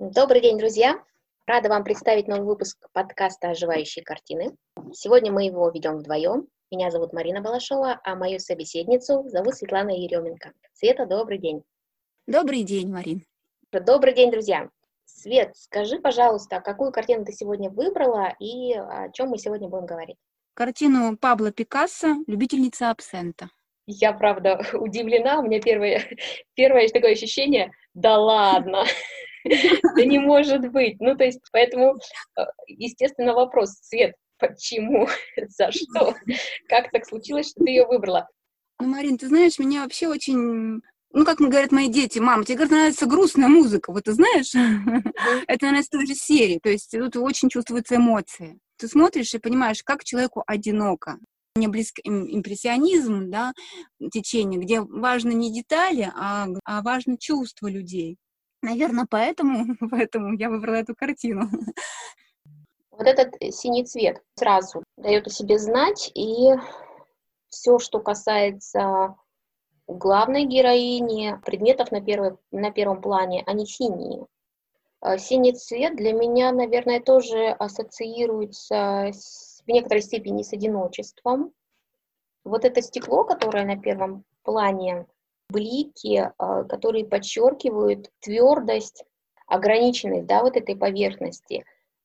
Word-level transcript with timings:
Добрый 0.00 0.40
день, 0.40 0.56
друзья! 0.56 0.98
Рада 1.46 1.68
вам 1.68 1.84
представить 1.84 2.26
новый 2.26 2.46
выпуск 2.46 2.88
подкаста 2.94 3.50
«Оживающие 3.50 4.02
картины». 4.02 4.56
Сегодня 4.94 5.30
мы 5.30 5.44
его 5.44 5.68
ведем 5.68 5.98
вдвоем. 5.98 6.48
Меня 6.70 6.90
зовут 6.90 7.12
Марина 7.12 7.42
Балашова, 7.42 8.00
а 8.02 8.14
мою 8.14 8.38
собеседницу 8.38 9.28
зовут 9.28 9.56
Светлана 9.56 9.90
Еременко. 9.90 10.52
Света, 10.72 11.04
добрый 11.04 11.36
день. 11.36 11.62
Добрый 12.26 12.62
день, 12.62 12.90
Марин. 12.90 13.26
Добрый 13.72 14.14
день, 14.14 14.30
друзья. 14.30 14.70
Свет, 15.04 15.54
скажи, 15.54 15.98
пожалуйста, 15.98 16.62
какую 16.62 16.92
картину 16.92 17.26
ты 17.26 17.32
сегодня 17.32 17.68
выбрала 17.68 18.34
и 18.38 18.72
о 18.72 19.10
чем 19.12 19.28
мы 19.28 19.36
сегодня 19.36 19.68
будем 19.68 19.84
говорить? 19.84 20.16
Картину 20.54 21.18
Пабло 21.18 21.52
Пикассо 21.52 22.16
«Любительница 22.26 22.88
абсента». 22.88 23.50
Я, 23.84 24.14
правда, 24.14 24.62
удивлена. 24.72 25.40
У 25.40 25.42
меня 25.42 25.60
первое, 25.60 26.06
первое 26.54 26.88
такое 26.88 27.12
ощущение, 27.12 27.72
да 27.92 28.18
ладно, 28.18 28.84
да 29.96 30.04
не 30.04 30.18
может 30.18 30.70
быть. 30.70 31.00
Ну, 31.00 31.16
то 31.16 31.24
есть, 31.24 31.40
поэтому, 31.52 31.96
э, 32.38 32.42
естественно, 32.66 33.34
вопрос, 33.34 33.78
Свет, 33.82 34.14
почему, 34.38 35.08
за 35.48 35.70
что, 35.72 36.14
как 36.68 36.90
так 36.90 37.06
случилось, 37.06 37.50
что 37.50 37.64
ты 37.64 37.70
ее 37.70 37.86
выбрала? 37.86 38.28
Ну, 38.80 38.88
Марин, 38.88 39.18
ты 39.18 39.28
знаешь, 39.28 39.58
меня 39.58 39.82
вообще 39.82 40.08
очень 40.08 40.80
ну, 41.12 41.24
как 41.24 41.38
говорят 41.38 41.72
мои 41.72 41.88
дети, 41.88 42.20
мама, 42.20 42.44
тебе, 42.44 42.56
говорит, 42.56 42.72
нравится 42.72 43.06
грустная 43.06 43.48
музыка, 43.48 43.92
вот 43.92 44.04
ты 44.04 44.12
знаешь, 44.12 44.54
это, 45.48 45.66
наверное, 45.66 45.82
из 45.82 45.88
той 45.88 46.06
же 46.06 46.14
серии, 46.14 46.60
то 46.62 46.70
есть 46.70 46.90
тут 46.92 47.16
очень 47.16 47.48
чувствуются 47.48 47.96
эмоции. 47.96 48.60
Ты 48.78 48.88
смотришь 48.88 49.34
и 49.34 49.38
понимаешь, 49.38 49.82
как 49.82 50.04
человеку 50.04 50.42
одиноко. 50.46 51.18
Мне 51.56 51.68
близок 51.68 51.98
импрессионизм, 52.04 53.28
да, 53.28 53.52
течение, 54.12 54.60
где 54.60 54.80
важны 54.80 55.32
не 55.32 55.52
детали, 55.52 56.10
а, 56.14 56.46
а 56.64 56.82
важно 56.82 57.18
чувство 57.18 57.68
людей. 57.68 58.16
Наверное, 58.62 59.06
поэтому, 59.08 59.76
поэтому 59.90 60.34
я 60.34 60.50
выбрала 60.50 60.76
эту 60.76 60.94
картину. 60.94 61.48
Вот 62.90 63.06
этот 63.06 63.34
синий 63.54 63.84
цвет 63.84 64.22
сразу 64.34 64.84
дает 64.96 65.26
о 65.26 65.30
себе 65.30 65.58
знать, 65.58 66.10
и 66.14 66.50
все, 67.48 67.78
что 67.78 67.98
касается 68.00 69.16
главной 69.86 70.44
героини, 70.44 71.40
предметов 71.44 71.90
на, 71.90 72.00
первой, 72.00 72.36
на 72.50 72.70
первом 72.70 73.00
плане, 73.00 73.42
они 73.46 73.66
синие. 73.66 74.26
А 75.00 75.16
синий 75.16 75.52
цвет 75.52 75.96
для 75.96 76.12
меня, 76.12 76.52
наверное, 76.52 77.00
тоже 77.00 77.48
ассоциируется 77.48 79.10
с, 79.12 79.62
в 79.64 79.68
некоторой 79.68 80.02
степени 80.02 80.42
с 80.42 80.52
одиночеством. 80.52 81.52
Вот 82.44 82.64
это 82.64 82.82
стекло, 82.82 83.24
которое 83.24 83.64
на 83.64 83.80
первом 83.80 84.24
плане, 84.42 85.06
блики, 85.50 86.30
а, 86.38 86.64
которые 86.64 87.04
подчеркивают 87.04 88.10
твердость, 88.20 89.04
ограниченность 89.46 90.26
да, 90.26 90.42
вот 90.42 90.56
этой 90.56 90.76
поверхности, 90.76 91.64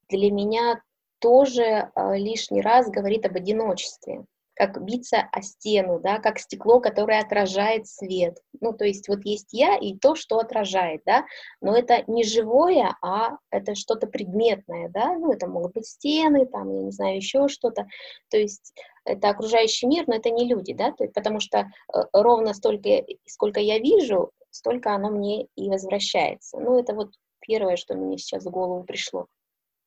для 0.10 0.32
меня 0.32 0.82
тоже 1.20 1.92
а, 1.96 2.16
лишний 2.16 2.62
раз 2.62 2.90
говорит 2.90 3.26
об 3.26 3.36
одиночестве 3.36 4.26
как 4.56 4.82
биться 4.84 5.28
о 5.32 5.42
стену, 5.42 6.00
да, 6.00 6.20
как 6.20 6.40
стекло, 6.40 6.80
которое 6.80 7.22
отражает 7.22 7.88
свет. 7.88 8.38
Ну, 8.62 8.74
то 8.74 8.86
есть 8.86 9.08
вот 9.10 9.20
есть 9.26 9.50
я 9.52 9.78
и 9.78 9.98
то, 9.98 10.16
что 10.16 10.40
отражает, 10.40 11.02
да, 11.06 11.26
но 11.62 11.76
это 11.76 12.04
не 12.08 12.24
живое, 12.24 12.96
а 13.02 13.38
это 13.52 13.76
что-то 13.76 14.08
предметное, 14.08 14.90
да, 14.90 15.14
ну, 15.18 15.32
это 15.32 15.48
могут 15.48 15.74
быть 15.74 15.86
стены, 15.86 16.46
там, 16.46 16.74
я 16.74 16.84
не 16.84 16.92
знаю, 16.92 17.18
еще 17.18 17.48
что-то, 17.48 17.88
то 18.30 18.38
есть 18.38 18.74
это 19.04 19.30
окружающий 19.30 19.88
мир, 19.88 20.06
но 20.08 20.16
это 20.16 20.32
не 20.32 20.48
люди, 20.48 20.74
да, 20.74 20.92
то 20.92 21.04
есть, 21.04 21.14
потому 21.14 21.40
что 21.40 21.60
э, 21.60 22.00
ровно 22.14 22.54
столько, 22.54 22.90
сколько 23.26 23.60
я 23.60 23.78
вижу, 23.80 24.32
столько 24.50 24.96
оно 24.96 25.10
мне 25.10 25.48
и 25.56 25.70
возвращается. 25.70 26.58
Ну, 26.60 26.80
это 26.80 26.94
вот 26.94 27.12
первое, 27.40 27.76
что 27.76 27.96
мне 27.96 28.18
сейчас 28.18 28.46
в 28.46 28.50
голову 28.50 28.84
пришло. 28.84 29.28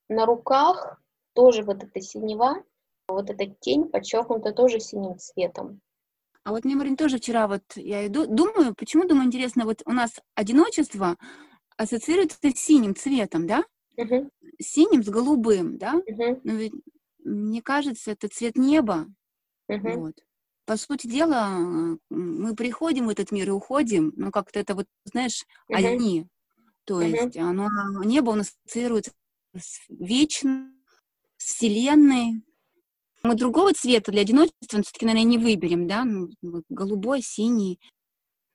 На 0.07 0.25
руках 0.25 1.01
тоже 1.33 1.63
вот 1.63 1.83
эта 1.83 2.01
синева, 2.01 2.63
вот 3.13 3.29
эта 3.29 3.45
тень 3.59 3.85
подчеркнута 3.89 4.53
тоже 4.53 4.79
синим 4.79 5.17
цветом. 5.17 5.81
А 6.43 6.51
вот 6.51 6.65
мне, 6.65 6.75
Марин, 6.75 6.95
тоже 6.95 7.17
вчера 7.17 7.47
вот 7.47 7.63
я 7.75 8.07
иду, 8.07 8.25
думаю, 8.25 8.73
почему, 8.75 9.07
думаю, 9.07 9.27
интересно, 9.27 9.65
вот 9.65 9.81
у 9.85 9.91
нас 9.91 10.19
одиночество 10.35 11.17
ассоциируется 11.77 12.37
с 12.41 12.59
синим 12.59 12.95
цветом, 12.95 13.45
да? 13.45 13.63
Uh-huh. 13.97 14.29
Синим 14.59 15.03
с 15.03 15.09
голубым, 15.09 15.77
да? 15.77 15.95
Uh-huh. 15.95 16.39
Но 16.43 16.53
ведь, 16.53 16.73
мне 17.23 17.61
кажется, 17.61 18.11
это 18.11 18.29
цвет 18.29 18.57
неба. 18.57 19.07
Uh-huh. 19.69 19.95
Вот. 19.97 20.15
По 20.65 20.77
сути 20.77 21.07
дела, 21.07 21.49
мы 22.09 22.55
приходим 22.55 23.07
в 23.07 23.09
этот 23.09 23.31
мир 23.31 23.49
и 23.49 23.51
уходим, 23.51 24.13
но 24.15 24.31
как-то 24.31 24.59
это 24.59 24.75
вот, 24.75 24.87
знаешь, 25.03 25.45
uh-huh. 25.69 25.75
одни. 25.75 26.27
То 26.85 27.01
uh-huh. 27.01 27.25
есть 27.25 27.37
оно, 27.37 27.69
небо 28.03 28.33
нас 28.33 28.55
ассоциируется 28.65 29.11
с 29.55 29.81
вечным, 29.89 30.81
с 31.37 31.53
Вселенной, 31.53 32.43
мы 33.23 33.35
другого 33.35 33.73
цвета 33.73 34.11
для 34.11 34.21
одиночества 34.21 34.81
все-таки, 34.81 35.05
наверное, 35.05 35.29
не 35.29 35.37
выберем, 35.37 35.87
да, 35.87 36.03
ну, 36.03 36.29
голубой, 36.69 37.21
синий. 37.21 37.79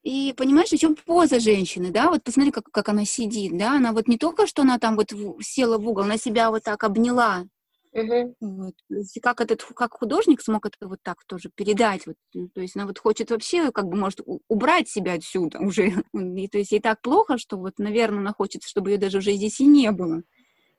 И 0.02 0.34
понимаешь, 0.36 0.72
еще 0.72 0.94
поза 0.94 1.40
женщины, 1.40 1.90
да, 1.90 2.10
вот 2.10 2.22
посмотри, 2.22 2.52
как, 2.52 2.70
как 2.70 2.88
она 2.90 3.04
сидит, 3.04 3.56
да, 3.56 3.76
она 3.76 3.92
вот 3.92 4.06
не 4.06 4.18
только 4.18 4.46
что 4.46 4.62
она 4.62 4.78
там 4.78 4.96
вот 4.96 5.12
села 5.40 5.78
в 5.78 5.88
угол, 5.88 6.04
она 6.04 6.18
себя 6.18 6.50
вот 6.50 6.62
так 6.62 6.84
обняла, 6.84 7.46
Uh-huh. 7.94 8.34
Вот. 8.40 8.74
Как 9.22 9.40
этот, 9.40 9.62
как 9.62 9.94
художник 9.94 10.42
смог 10.42 10.66
это 10.66 10.88
вот 10.88 10.98
так 11.02 11.24
тоже 11.26 11.48
передать, 11.54 12.06
вот, 12.06 12.16
ну, 12.32 12.48
то 12.48 12.60
есть 12.60 12.74
она 12.74 12.86
вот 12.86 12.98
хочет 12.98 13.30
вообще, 13.30 13.70
как 13.70 13.86
бы, 13.86 13.96
может, 13.96 14.20
убрать 14.48 14.88
себя 14.88 15.12
отсюда 15.12 15.60
уже, 15.60 15.92
и, 16.12 16.48
то 16.48 16.58
есть 16.58 16.72
ей 16.72 16.80
так 16.80 17.00
плохо, 17.00 17.38
что 17.38 17.56
вот, 17.56 17.78
наверное, 17.78 18.18
она 18.18 18.32
хочет, 18.32 18.64
чтобы 18.64 18.90
ее 18.90 18.98
даже 18.98 19.18
уже 19.18 19.32
здесь 19.34 19.60
и 19.60 19.64
не 19.64 19.92
было, 19.92 20.24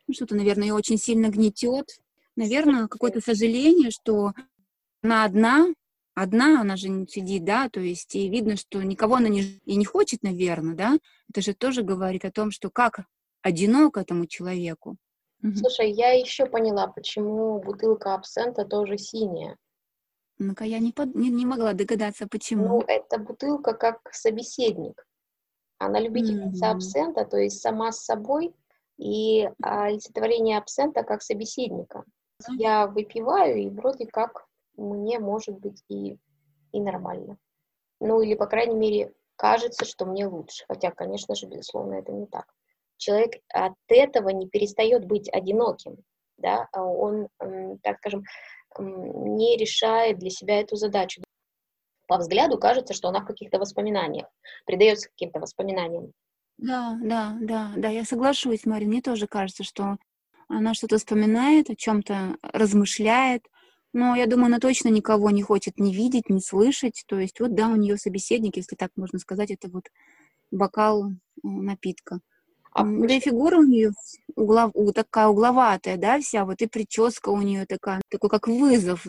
ну, 0.07 0.13
что-то, 0.13 0.35
наверное, 0.35 0.67
ее 0.67 0.73
очень 0.73 0.97
сильно 0.97 1.29
гнетет, 1.29 1.87
наверное, 2.35 2.87
какое-то 2.87 3.21
сожаление, 3.21 3.91
что 3.91 4.33
она 5.01 5.23
одна, 5.23 5.67
одна, 6.13 6.61
она 6.61 6.75
же 6.77 6.89
не 6.89 7.07
сидит, 7.07 7.43
да, 7.43 7.69
то 7.69 7.79
есть 7.79 8.15
и 8.15 8.29
видно, 8.29 8.57
что 8.57 8.81
никого 8.81 9.15
она 9.15 9.27
не, 9.27 9.41
и 9.65 9.75
не 9.75 9.85
хочет, 9.85 10.23
наверное, 10.23 10.75
да, 10.75 10.97
это 11.29 11.41
же 11.41 11.53
тоже 11.53 11.83
говорит 11.83 12.25
о 12.25 12.31
том, 12.31 12.51
что 12.51 12.69
как 12.69 13.05
одинок 13.41 13.97
этому 13.97 14.25
человеку. 14.25 14.97
Слушай, 15.55 15.91
я 15.91 16.11
еще 16.13 16.47
поняла, 16.47 16.87
почему 16.87 17.61
бутылка 17.61 18.15
абсента 18.15 18.65
тоже 18.65 18.97
синяя. 18.97 19.57
Ну-ка, 20.39 20.63
я 20.63 20.79
не, 20.79 20.91
под... 20.91 21.13
не, 21.13 21.29
не 21.29 21.45
могла 21.45 21.73
догадаться, 21.73 22.27
почему. 22.27 22.67
Ну, 22.67 22.81
эта 22.87 23.19
бутылка 23.19 23.73
как 23.73 23.99
собеседник. 24.11 25.05
Она 25.77 25.99
любительница 25.99 26.65
mm-hmm. 26.65 26.71
абсента, 26.71 27.25
то 27.25 27.37
есть 27.37 27.61
сама 27.61 27.91
с 27.91 28.03
собой, 28.03 28.55
и 28.97 29.49
олицетворение 29.61 30.57
абсента 30.57 31.03
как 31.03 31.21
собеседника 31.21 32.05
я 32.57 32.87
выпиваю, 32.87 33.57
и 33.57 33.69
вроде 33.69 34.05
как 34.05 34.45
мне 34.77 35.19
может 35.19 35.59
быть 35.59 35.83
и, 35.89 36.17
и 36.71 36.81
нормально. 36.81 37.37
Ну, 37.99 38.21
или, 38.21 38.35
по 38.35 38.45
крайней 38.45 38.75
мере, 38.75 39.13
кажется, 39.37 39.85
что 39.85 40.05
мне 40.05 40.27
лучше. 40.27 40.65
Хотя, 40.67 40.91
конечно 40.91 41.35
же, 41.35 41.47
безусловно, 41.47 41.95
это 41.95 42.11
не 42.11 42.27
так. 42.27 42.45
Человек 42.97 43.41
от 43.53 43.73
этого 43.87 44.29
не 44.29 44.47
перестает 44.47 45.05
быть 45.05 45.29
одиноким, 45.29 45.97
да, 46.37 46.67
он, 46.73 47.27
так 47.83 47.97
скажем, 47.97 48.23
не 48.77 49.57
решает 49.57 50.19
для 50.19 50.29
себя 50.29 50.61
эту 50.61 50.75
задачу. 50.75 51.21
По 52.07 52.17
взгляду 52.17 52.57
кажется, 52.57 52.93
что 52.93 53.09
она 53.09 53.21
в 53.21 53.25
каких-то 53.25 53.59
воспоминаниях, 53.59 54.27
придается 54.65 55.09
каким-то 55.09 55.39
воспоминаниям. 55.39 56.13
Да, 56.57 56.97
да, 57.01 57.37
да, 57.41 57.73
да, 57.75 57.89
я 57.89 58.05
соглашусь, 58.05 58.65
Мария, 58.65 58.87
мне 58.87 59.01
тоже 59.01 59.27
кажется, 59.27 59.63
что 59.63 59.97
она 60.47 60.73
что-то 60.73 60.97
вспоминает, 60.97 61.69
о 61.69 61.75
чем-то 61.75 62.37
размышляет, 62.41 63.45
но 63.93 64.13
я 64.15 64.27
думаю, 64.27 64.47
она 64.47 64.59
точно 64.59 64.89
никого 64.89 65.31
не 65.31 65.41
хочет 65.41 65.79
ни 65.79 65.93
видеть, 65.93 66.29
ни 66.29 66.39
слышать. 66.39 67.05
То 67.07 67.17
есть 67.17 67.39
вот, 67.39 67.55
да, 67.55 67.69
у 67.69 67.77
нее 67.77 67.97
собеседник, 67.97 68.57
если 68.57 68.75
так 68.75 68.91
можно 68.97 69.19
сказать, 69.19 69.51
это 69.51 69.69
вот 69.69 69.85
бокал 70.51 71.11
напитка. 71.43 72.19
А 72.73 72.83
да 72.83 73.13
и 73.13 73.21
фигура 73.21 73.57
у 73.57 73.63
нее 73.63 73.93
углов, 74.35 74.73
такая 74.93 75.27
угловатая, 75.27 75.95
да, 75.95 76.19
вся, 76.19 76.43
вот 76.43 76.61
и 76.61 76.67
прическа 76.67 77.29
у 77.29 77.41
нее 77.41 77.65
такая, 77.65 78.01
такой 78.09 78.29
как 78.29 78.49
вызов, 78.49 79.07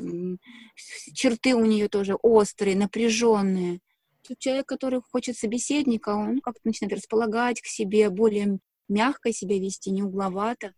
черты 1.13 1.57
у 1.57 1.65
нее 1.65 1.89
тоже 1.89 2.15
острые, 2.15 2.77
напряженные. 2.77 3.81
Тут 4.23 4.39
человек, 4.39 4.67
который 4.67 5.01
хочет 5.11 5.37
собеседника, 5.37 6.11
он 6.11 6.41
как-то 6.41 6.61
начинает 6.63 6.99
располагать 6.99 7.61
к 7.61 7.67
себе, 7.67 8.09
более 8.09 8.61
мягко 8.89 9.33
себя 9.33 9.59
вести, 9.59 9.91
не 9.91 10.05
угловато 10.05 10.75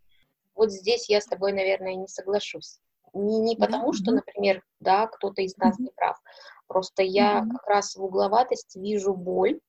вот 0.59 0.71
здесь 0.71 1.09
я 1.09 1.21
с 1.21 1.25
тобой, 1.25 1.53
наверное, 1.53 1.95
не 1.95 2.07
соглашусь. 2.07 2.79
Не, 3.13 3.39
не 3.39 3.55
потому, 3.55 3.93
что, 3.93 4.11
например, 4.11 4.61
да, 4.79 5.07
кто-то 5.07 5.41
из 5.41 5.57
нас 5.57 5.79
не 5.79 5.89
прав. 5.95 6.17
Просто 6.67 7.01
я 7.01 7.47
как 7.51 7.65
раз 7.65 7.95
в 7.95 8.03
угловатости 8.03 8.77
вижу 8.77 9.15
боль, 9.15 9.59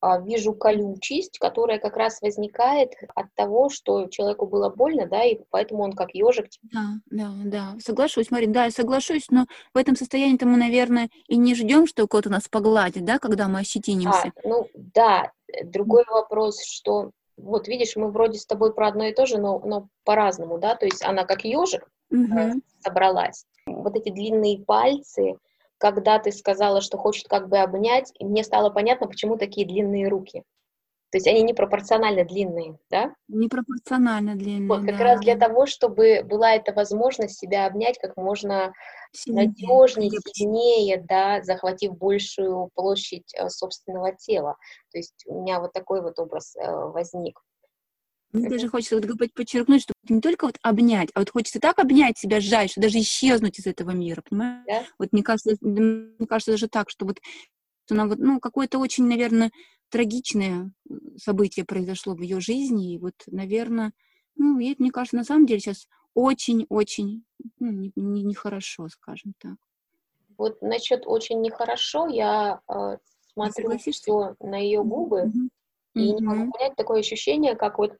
а, 0.00 0.20
вижу 0.20 0.52
колючесть, 0.52 1.38
которая 1.38 1.78
как 1.78 1.96
раз 1.96 2.20
возникает 2.20 2.92
от 3.14 3.34
того, 3.34 3.70
что 3.70 4.06
человеку 4.08 4.46
было 4.46 4.68
больно, 4.68 5.06
да, 5.06 5.24
и 5.24 5.40
поэтому 5.50 5.82
он 5.82 5.94
как 5.94 6.14
ежик. 6.14 6.50
Типа 6.50 6.66
да, 6.70 6.86
да, 7.06 7.32
да, 7.44 7.76
соглашусь, 7.80 8.30
Марин, 8.30 8.52
да, 8.52 8.66
я 8.66 8.70
соглашусь, 8.70 9.30
но 9.30 9.46
в 9.72 9.78
этом 9.78 9.96
состоянии-то 9.96 10.46
мы, 10.46 10.58
наверное, 10.58 11.08
и 11.26 11.38
не 11.38 11.54
ждем, 11.54 11.86
что 11.86 12.06
кто-то 12.06 12.28
нас 12.30 12.46
погладит, 12.46 13.04
да, 13.04 13.18
когда 13.18 13.48
мы 13.48 13.60
ощетинимся. 13.60 14.32
А, 14.36 14.40
ну, 14.44 14.68
да, 14.74 15.32
другой 15.64 16.04
вопрос, 16.08 16.62
что 16.62 17.10
Вот, 17.36 17.68
видишь, 17.68 17.96
мы 17.96 18.10
вроде 18.10 18.38
с 18.38 18.46
тобой 18.46 18.72
про 18.72 18.88
одно 18.88 19.04
и 19.04 19.14
то 19.14 19.26
же, 19.26 19.38
но, 19.38 19.58
но 19.58 19.88
по-разному, 20.04 20.58
да, 20.58 20.74
то 20.74 20.86
есть 20.86 21.04
она 21.04 21.24
как 21.24 21.44
ежик 21.44 21.88
угу. 22.10 22.62
собралась. 22.80 23.44
Вот 23.66 23.94
эти 23.94 24.10
длинные 24.10 24.58
пальцы, 24.64 25.36
когда 25.78 26.18
ты 26.18 26.32
сказала, 26.32 26.80
что 26.80 26.96
хочет 26.96 27.28
как 27.28 27.48
бы 27.48 27.58
обнять, 27.58 28.12
и 28.18 28.24
мне 28.24 28.42
стало 28.42 28.70
понятно, 28.70 29.06
почему 29.06 29.36
такие 29.36 29.66
длинные 29.66 30.08
руки. 30.08 30.44
То 31.10 31.18
есть 31.18 31.28
они 31.28 31.42
непропорционально 31.42 32.24
длинные, 32.24 32.78
да? 32.90 33.14
Непропорционально 33.28 34.34
длинные, 34.34 34.68
Вот, 34.68 34.84
как 34.84 34.98
да. 34.98 35.04
раз 35.04 35.20
для 35.20 35.36
того, 35.36 35.66
чтобы 35.66 36.22
была 36.24 36.54
эта 36.54 36.72
возможность 36.72 37.38
себя 37.38 37.66
обнять 37.66 37.98
как 37.98 38.16
можно 38.16 38.72
сильнее, 39.12 39.46
надежнее, 39.46 40.10
сильнее, 40.32 41.04
да, 41.08 41.42
захватив 41.42 41.96
большую 41.96 42.70
площадь 42.74 43.32
э, 43.34 43.48
собственного 43.48 44.16
тела. 44.16 44.56
То 44.90 44.98
есть 44.98 45.24
у 45.26 45.40
меня 45.40 45.60
вот 45.60 45.72
такой 45.72 46.02
вот 46.02 46.18
образ 46.18 46.56
э, 46.56 46.68
возник. 46.68 47.40
Мне 48.32 48.50
даже 48.50 48.68
хочется 48.68 48.96
вот 48.96 49.32
подчеркнуть, 49.34 49.82
что 49.82 49.94
не 50.08 50.20
только 50.20 50.46
вот 50.46 50.56
обнять, 50.62 51.08
а 51.14 51.20
вот 51.20 51.30
хочется 51.30 51.60
так 51.60 51.78
обнять 51.78 52.18
себя, 52.18 52.40
сжать, 52.40 52.72
что 52.72 52.80
даже 52.80 52.98
исчезнуть 52.98 53.58
из 53.58 53.66
этого 53.66 53.92
мира, 53.92 54.22
понимаешь? 54.28 54.64
Да? 54.66 54.84
Вот 54.98 55.12
мне 55.12 55.22
кажется, 55.22 55.56
мне 55.60 56.26
кажется 56.26 56.50
даже 56.50 56.68
так, 56.68 56.90
что 56.90 57.06
вот 57.06 57.18
она 57.92 58.06
вот, 58.06 58.18
ну, 58.18 58.40
какое-то 58.40 58.78
очень, 58.78 59.04
наверное, 59.04 59.50
трагичное 59.90 60.72
событие 61.16 61.64
произошло 61.64 62.14
в 62.14 62.20
ее 62.20 62.40
жизни, 62.40 62.94
и 62.94 62.98
вот, 62.98 63.14
наверное, 63.26 63.92
ну, 64.36 64.58
ей, 64.58 64.76
мне 64.78 64.90
кажется, 64.90 65.16
на 65.16 65.24
самом 65.24 65.46
деле 65.46 65.60
сейчас 65.60 65.86
очень-очень 66.14 67.24
ну, 67.58 67.90
нехорошо, 67.94 68.84
не, 68.84 68.86
не 68.86 68.90
скажем 68.90 69.34
так. 69.38 69.56
Вот 70.38 70.60
насчет 70.62 71.06
очень 71.06 71.40
нехорошо 71.40 72.08
я 72.08 72.60
э, 72.68 72.98
смотрю 73.32 73.78
все 73.78 74.34
на 74.40 74.56
ее 74.56 74.82
губы, 74.82 75.24
mm-hmm. 75.26 75.48
и 75.94 76.12
не 76.12 76.22
могу 76.22 76.52
понять 76.52 76.76
такое 76.76 77.00
ощущение, 77.00 77.54
как 77.54 77.78
вот 77.78 77.96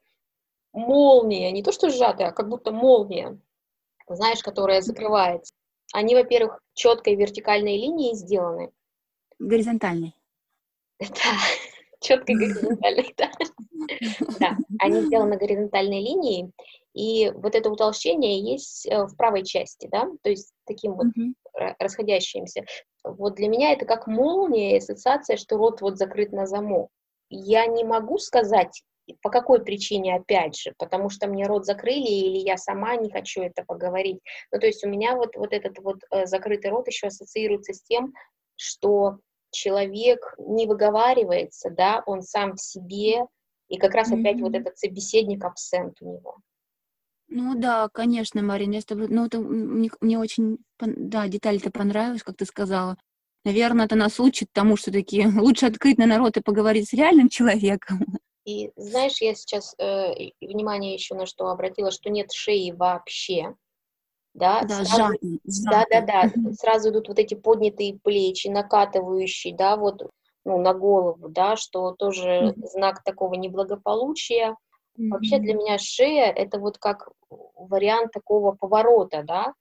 молния, 0.73 1.51
не 1.53 1.63
то 1.63 1.73
что 1.73 1.91
сжатая, 1.91 2.29
а 2.29 2.33
как 2.33 2.49
будто 2.49 2.73
молния, 2.73 3.39
знаешь, 4.09 4.43
которая 4.43 4.83
закрывается. 4.83 5.53
Они, 5.93 6.15
во-первых, 6.15 6.61
четкой 6.75 7.17
вертикальной 7.17 7.77
линией 7.77 8.15
сделаны. 8.15 8.73
Горизонтальной. 9.39 10.15
Да, 11.01 11.37
четкой 12.01 12.37
горизонтальной, 12.37 13.15
да. 13.17 13.31
Да, 14.41 14.57
они 14.79 15.03
сделаны 15.03 15.37
горизонтальной 15.37 16.01
линией, 16.01 16.51
и 16.95 17.31
вот 17.35 17.55
это 17.55 17.71
утолщение 17.71 18.41
есть 18.41 18.87
э, 18.87 19.05
в 19.05 19.15
правой 19.17 19.45
части, 19.45 19.89
да, 19.91 20.09
то 20.23 20.31
есть 20.31 20.53
таким 20.65 20.95
вот 20.95 21.09
расходящимся. 21.79 22.65
Вот 23.05 23.35
для 23.35 23.49
меня 23.49 23.73
это 23.73 23.87
как 23.87 24.07
молния 24.07 24.75
и 24.75 24.79
ассоциация, 24.79 25.37
что 25.37 25.57
рот 25.57 25.81
вот 25.81 25.97
закрыт 25.97 26.33
на 26.33 26.47
замок. 26.47 26.91
Я 27.29 27.67
не 27.67 27.85
могу 27.85 28.19
сказать, 28.19 28.83
по 29.23 29.31
какой 29.31 29.63
причине, 29.63 30.17
опять 30.17 30.59
же, 30.59 30.75
потому 30.79 31.11
что 31.11 31.29
мне 31.29 31.47
рот 31.47 31.65
закрыли, 31.65 32.09
или 32.09 32.39
я 32.39 32.57
сама 32.57 32.97
не 32.97 33.11
хочу 33.11 33.43
это 33.43 33.65
поговорить. 33.65 34.21
Ну, 34.53 34.59
то 34.59 34.67
есть 34.67 34.85
у 34.85 34.89
меня 34.89 35.17
вот, 35.17 35.37
вот 35.37 35.53
этот 35.53 35.79
вот 35.79 35.99
э, 36.11 36.27
закрытый 36.27 36.71
рот 36.71 36.89
еще 36.89 37.07
ассоциируется 37.07 37.73
с 37.73 37.83
тем, 37.83 38.13
что 38.57 39.19
человек 39.51 40.35
не 40.39 40.67
выговаривается, 40.67 41.71
да, 41.71 42.03
он 42.07 42.23
сам 42.23 42.57
в 42.57 42.61
себе, 42.61 43.27
и 43.69 43.79
как 43.79 43.95
раз 43.95 44.11
mm-hmm. 44.11 44.21
опять 44.21 44.41
вот 44.41 44.55
этот 44.55 44.79
собеседник 44.79 45.45
абсент 45.45 45.97
у 46.01 46.13
него. 46.13 46.37
Ну 47.29 47.59
да, 47.59 47.89
конечно, 47.93 48.43
Марина, 48.43 48.75
я 48.75 48.81
с 48.81 48.85
тобой, 48.85 49.09
ну 49.09 49.27
это 49.27 49.41
мне, 49.41 49.91
мне 50.01 50.19
очень, 50.19 50.59
да, 50.79 51.27
деталь-то 51.27 51.71
понравилась, 51.71 52.23
как 52.23 52.37
ты 52.37 52.45
сказала. 52.45 52.97
Наверное, 53.45 53.87
это 53.87 53.97
нас 53.97 54.21
учит 54.21 54.49
тому, 54.53 54.77
что 54.77 54.93
такие 54.93 55.29
лучше 55.41 55.67
открыть 55.67 55.99
на 55.99 56.07
народ 56.07 56.37
и 56.37 56.43
поговорить 56.43 56.89
с 56.89 56.93
реальным 56.93 57.29
человеком. 57.29 58.05
И 58.45 58.71
знаешь, 58.77 59.21
я 59.21 59.35
сейчас 59.35 59.75
э, 59.79 60.31
внимание 60.41 60.95
еще 60.95 61.17
на 61.17 61.27
что 61.27 61.49
обратила, 61.49 61.91
что 61.91 62.11
нет 62.11 62.31
шеи 62.31 62.71
вообще. 62.71 63.57
Да, 64.37 64.63
да, 64.65 64.85
сразу, 64.85 65.15
да, 65.65 65.85
да, 65.91 66.01
да, 66.03 66.53
сразу 66.53 66.91
идут 66.91 67.09
вот 67.09 67.19
эти 67.19 67.35
поднятые 67.35 67.99
плечи, 67.99 68.49
накатывающие, 68.49 69.57
да, 69.57 69.77
вот 69.77 70.11
ну, 70.45 70.59
на 70.59 70.75
голову, 70.75 71.29
да, 71.31 71.57
что 71.57 71.93
тоже 71.93 72.29
mm-hmm. 72.29 72.67
знак 72.67 73.03
такого 73.03 73.35
неблагополучия. 73.35 74.51
Mm-hmm. 74.51 75.09
Вообще 75.09 75.39
для 75.39 75.55
меня 75.55 75.79
шея 75.79 76.31
это 76.31 76.59
вот 76.59 76.77
как 76.77 77.09
вариант 77.31 78.13
такого 78.13 78.53
поворота, 78.53 79.23
да, 79.27 79.55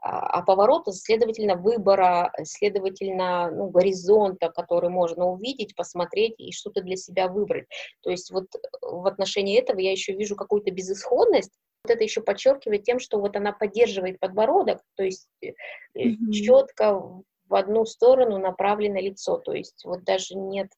а, 0.00 0.38
а 0.38 0.42
поворота, 0.42 0.92
следовательно, 0.92 1.54
выбора, 1.54 2.32
следовательно, 2.42 3.50
ну, 3.50 3.68
горизонта, 3.68 4.50
который 4.50 4.88
можно 4.88 5.26
увидеть, 5.26 5.76
посмотреть 5.76 6.34
и 6.38 6.52
что-то 6.52 6.80
для 6.80 6.96
себя 6.96 7.28
выбрать. 7.28 7.66
То 8.00 8.10
есть 8.10 8.30
вот 8.32 8.46
в 8.80 9.06
отношении 9.06 9.60
этого 9.60 9.78
я 9.78 9.92
еще 9.92 10.12
вижу 10.14 10.36
какую-то 10.36 10.72
безысходность, 10.72 11.52
вот 11.84 11.90
это 11.90 12.02
еще 12.04 12.20
подчеркивает 12.20 12.84
тем, 12.84 12.98
что 12.98 13.18
вот 13.18 13.36
она 13.36 13.52
поддерживает 13.52 14.20
подбородок, 14.20 14.80
то 14.94 15.02
есть 15.02 15.28
mm-hmm. 15.44 16.30
четко 16.32 17.00
в 17.48 17.54
одну 17.54 17.84
сторону 17.84 18.38
направлено 18.38 19.00
лицо, 19.00 19.38
то 19.38 19.52
есть 19.52 19.84
вот 19.84 20.04
даже 20.04 20.36
нет 20.36 20.70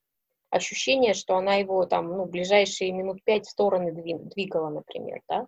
ощущения, 0.51 1.15
что 1.15 1.37
она 1.37 1.57
его 1.57 1.85
там, 1.87 2.09
ну, 2.09 2.27
ближайшие 2.27 2.93
минут 2.93 3.23
пять 3.25 3.47
в 3.47 3.51
стороны 3.51 3.93
двигала, 3.93 4.71
например, 4.71 5.21
да. 5.29 5.47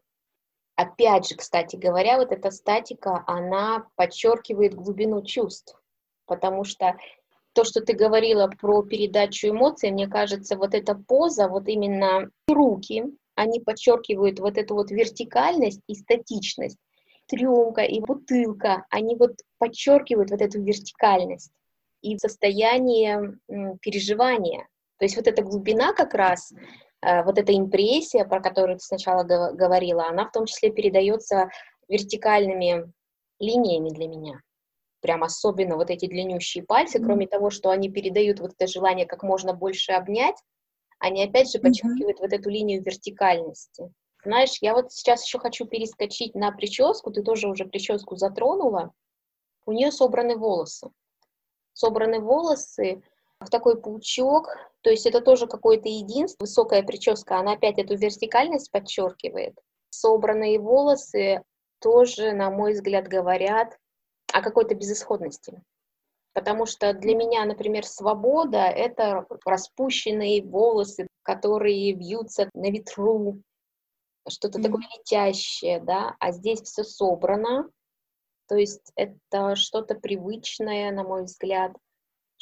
Опять 0.75 1.29
же, 1.29 1.37
кстати 1.37 1.77
говоря, 1.77 2.19
вот 2.19 2.33
эта 2.33 2.51
статика, 2.51 3.25
она 3.27 3.87
подчеркивает 3.95 4.75
глубину 4.75 5.23
чувств, 5.23 5.81
потому 6.27 6.65
что 6.65 6.97
то, 7.55 7.65
что 7.65 7.81
ты 7.81 7.95
говорила 7.95 8.49
про 8.49 8.83
передачу 8.83 9.49
эмоций, 9.49 9.91
мне 9.91 10.07
кажется, 10.07 10.59
вот 10.59 10.75
эта 10.75 10.95
поза, 10.95 11.49
вот 11.49 11.69
именно 11.69 12.29
руки, 12.47 13.05
они 13.37 13.61
подчеркивают 13.61 14.41
вот 14.41 14.59
эту 14.59 14.75
вот 14.75 14.91
вертикальность 14.91 15.81
и 15.87 15.95
статичность. 15.95 16.79
Трюмка 17.29 17.83
и 17.83 18.01
бутылка, 18.01 18.87
они 18.91 19.17
вот 19.17 19.33
подчеркивают 19.59 20.31
вот 20.31 20.41
эту 20.41 20.63
вертикальность 20.63 21.51
и 22.03 22.19
состояние 22.19 23.39
переживания. 23.81 24.67
То 24.99 25.05
есть 25.05 25.17
вот 25.17 25.27
эта 25.27 25.43
глубина 25.43 25.93
как 25.93 26.15
раз 26.15 26.53
Э, 27.03 27.23
вот 27.23 27.39
эта 27.39 27.57
импрессия, 27.57 28.25
про 28.25 28.41
которую 28.41 28.79
ты 28.79 28.85
сначала 28.85 29.23
говорила, 29.23 30.09
она 30.09 30.27
в 30.27 30.33
том 30.33 30.47
числе 30.47 30.71
передается 30.71 31.51
вертикальными 31.89 32.93
линиями 33.39 33.91
для 33.91 34.09
меня. 34.09 34.41
Прям 35.01 35.23
особенно 35.23 35.77
вот 35.77 35.91
эти 35.91 36.07
длиннющие 36.07 36.65
пальцы, 36.65 36.99
mm-hmm. 36.99 37.05
кроме 37.05 37.27
того, 37.29 37.51
что 37.51 37.71
они 37.71 37.91
передают 37.91 38.41
вот 38.41 38.55
это 38.59 38.67
желание 38.67 39.07
как 39.07 39.23
можно 39.23 39.53
больше 39.53 39.93
обнять, 39.93 40.37
они 40.99 41.25
опять 41.25 41.51
же 41.51 41.59
подчеркивают 41.59 42.19
mm-hmm. 42.19 42.23
вот 42.23 42.33
эту 42.33 42.51
линию 42.51 42.83
вертикальности. 42.83 43.93
Знаешь, 44.25 44.59
я 44.61 44.75
вот 44.75 44.93
сейчас 44.93 45.25
еще 45.25 45.39
хочу 45.39 45.67
перескочить 45.67 46.35
на 46.35 46.51
прическу, 46.51 47.11
ты 47.13 47.23
тоже 47.23 47.49
уже 47.49 47.65
прическу 47.65 48.17
затронула. 48.17 48.93
У 49.67 49.73
нее 49.73 49.93
собраны 49.93 50.37
волосы. 50.37 50.91
Собраны 51.73 52.21
волосы 52.21 53.03
в 53.41 53.51
такой 53.51 53.81
паучок, 53.81 54.49
то 54.81 54.91
есть 54.91 55.07
это 55.07 55.21
тоже 55.21 55.47
какое-то 55.47 55.89
единство, 55.89 56.45
высокая 56.45 56.83
прическа, 56.83 57.39
она 57.39 57.53
опять 57.53 57.79
эту 57.79 57.97
вертикальность 57.97 58.71
подчеркивает. 58.71 59.59
Собранные 59.91 60.59
волосы 60.59 61.43
тоже, 61.81 62.33
на 62.33 62.51
мой 62.51 62.73
взгляд, 62.73 63.07
говорят 63.09 63.79
о 64.33 64.43
какой-то 64.43 64.75
безысходности. 64.75 65.63
Потому 66.37 66.67
что 66.67 66.93
для 66.93 67.15
меня, 67.15 67.47
например, 67.47 67.87
свобода— 67.87 68.59
это 68.59 69.25
распущенные 69.47 70.43
волосы, 70.43 71.09
которые 71.23 71.95
вьются 71.95 72.51
на 72.53 72.71
ветру, 72.71 73.41
что-то 74.29 74.59
mm-hmm. 74.59 74.63
такое 74.63 74.83
летящее, 74.99 75.81
да, 75.81 76.15
а 76.21 76.33
здесь 76.33 76.61
все 76.61 76.85
собрано, 76.85 77.71
то 78.49 78.55
есть 78.55 78.93
это 78.97 79.57
что-то 79.57 79.95
привычное, 79.95 80.93
на 80.93 81.05
мой 81.05 81.25
взгляд, 81.25 81.73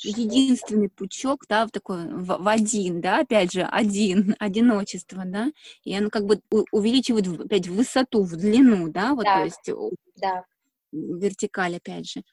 единственный 0.03 0.89
пучок, 0.89 1.45
да, 1.49 1.65
в 1.65 1.71
такой, 1.71 2.09
в, 2.09 2.27
в 2.27 2.49
один, 2.49 3.01
да, 3.01 3.21
опять 3.21 3.53
же, 3.53 3.63
один, 3.63 4.35
одиночество, 4.41 5.23
да, 5.25 5.53
и 5.85 5.95
оно 5.95 6.11
как 6.11 6.25
бы 6.25 6.41
увеличивает 6.73 7.29
опять 7.41 7.69
высоту, 7.69 8.25
в 8.25 8.35
длину, 8.35 8.89
да, 8.91 9.15
вот, 9.15 9.25
да. 9.25 9.37
то 9.37 9.45
есть 9.45 9.71
да. 10.17 10.45
вертикаль, 10.91 11.77
опять 11.77 12.11
же. 12.11 12.25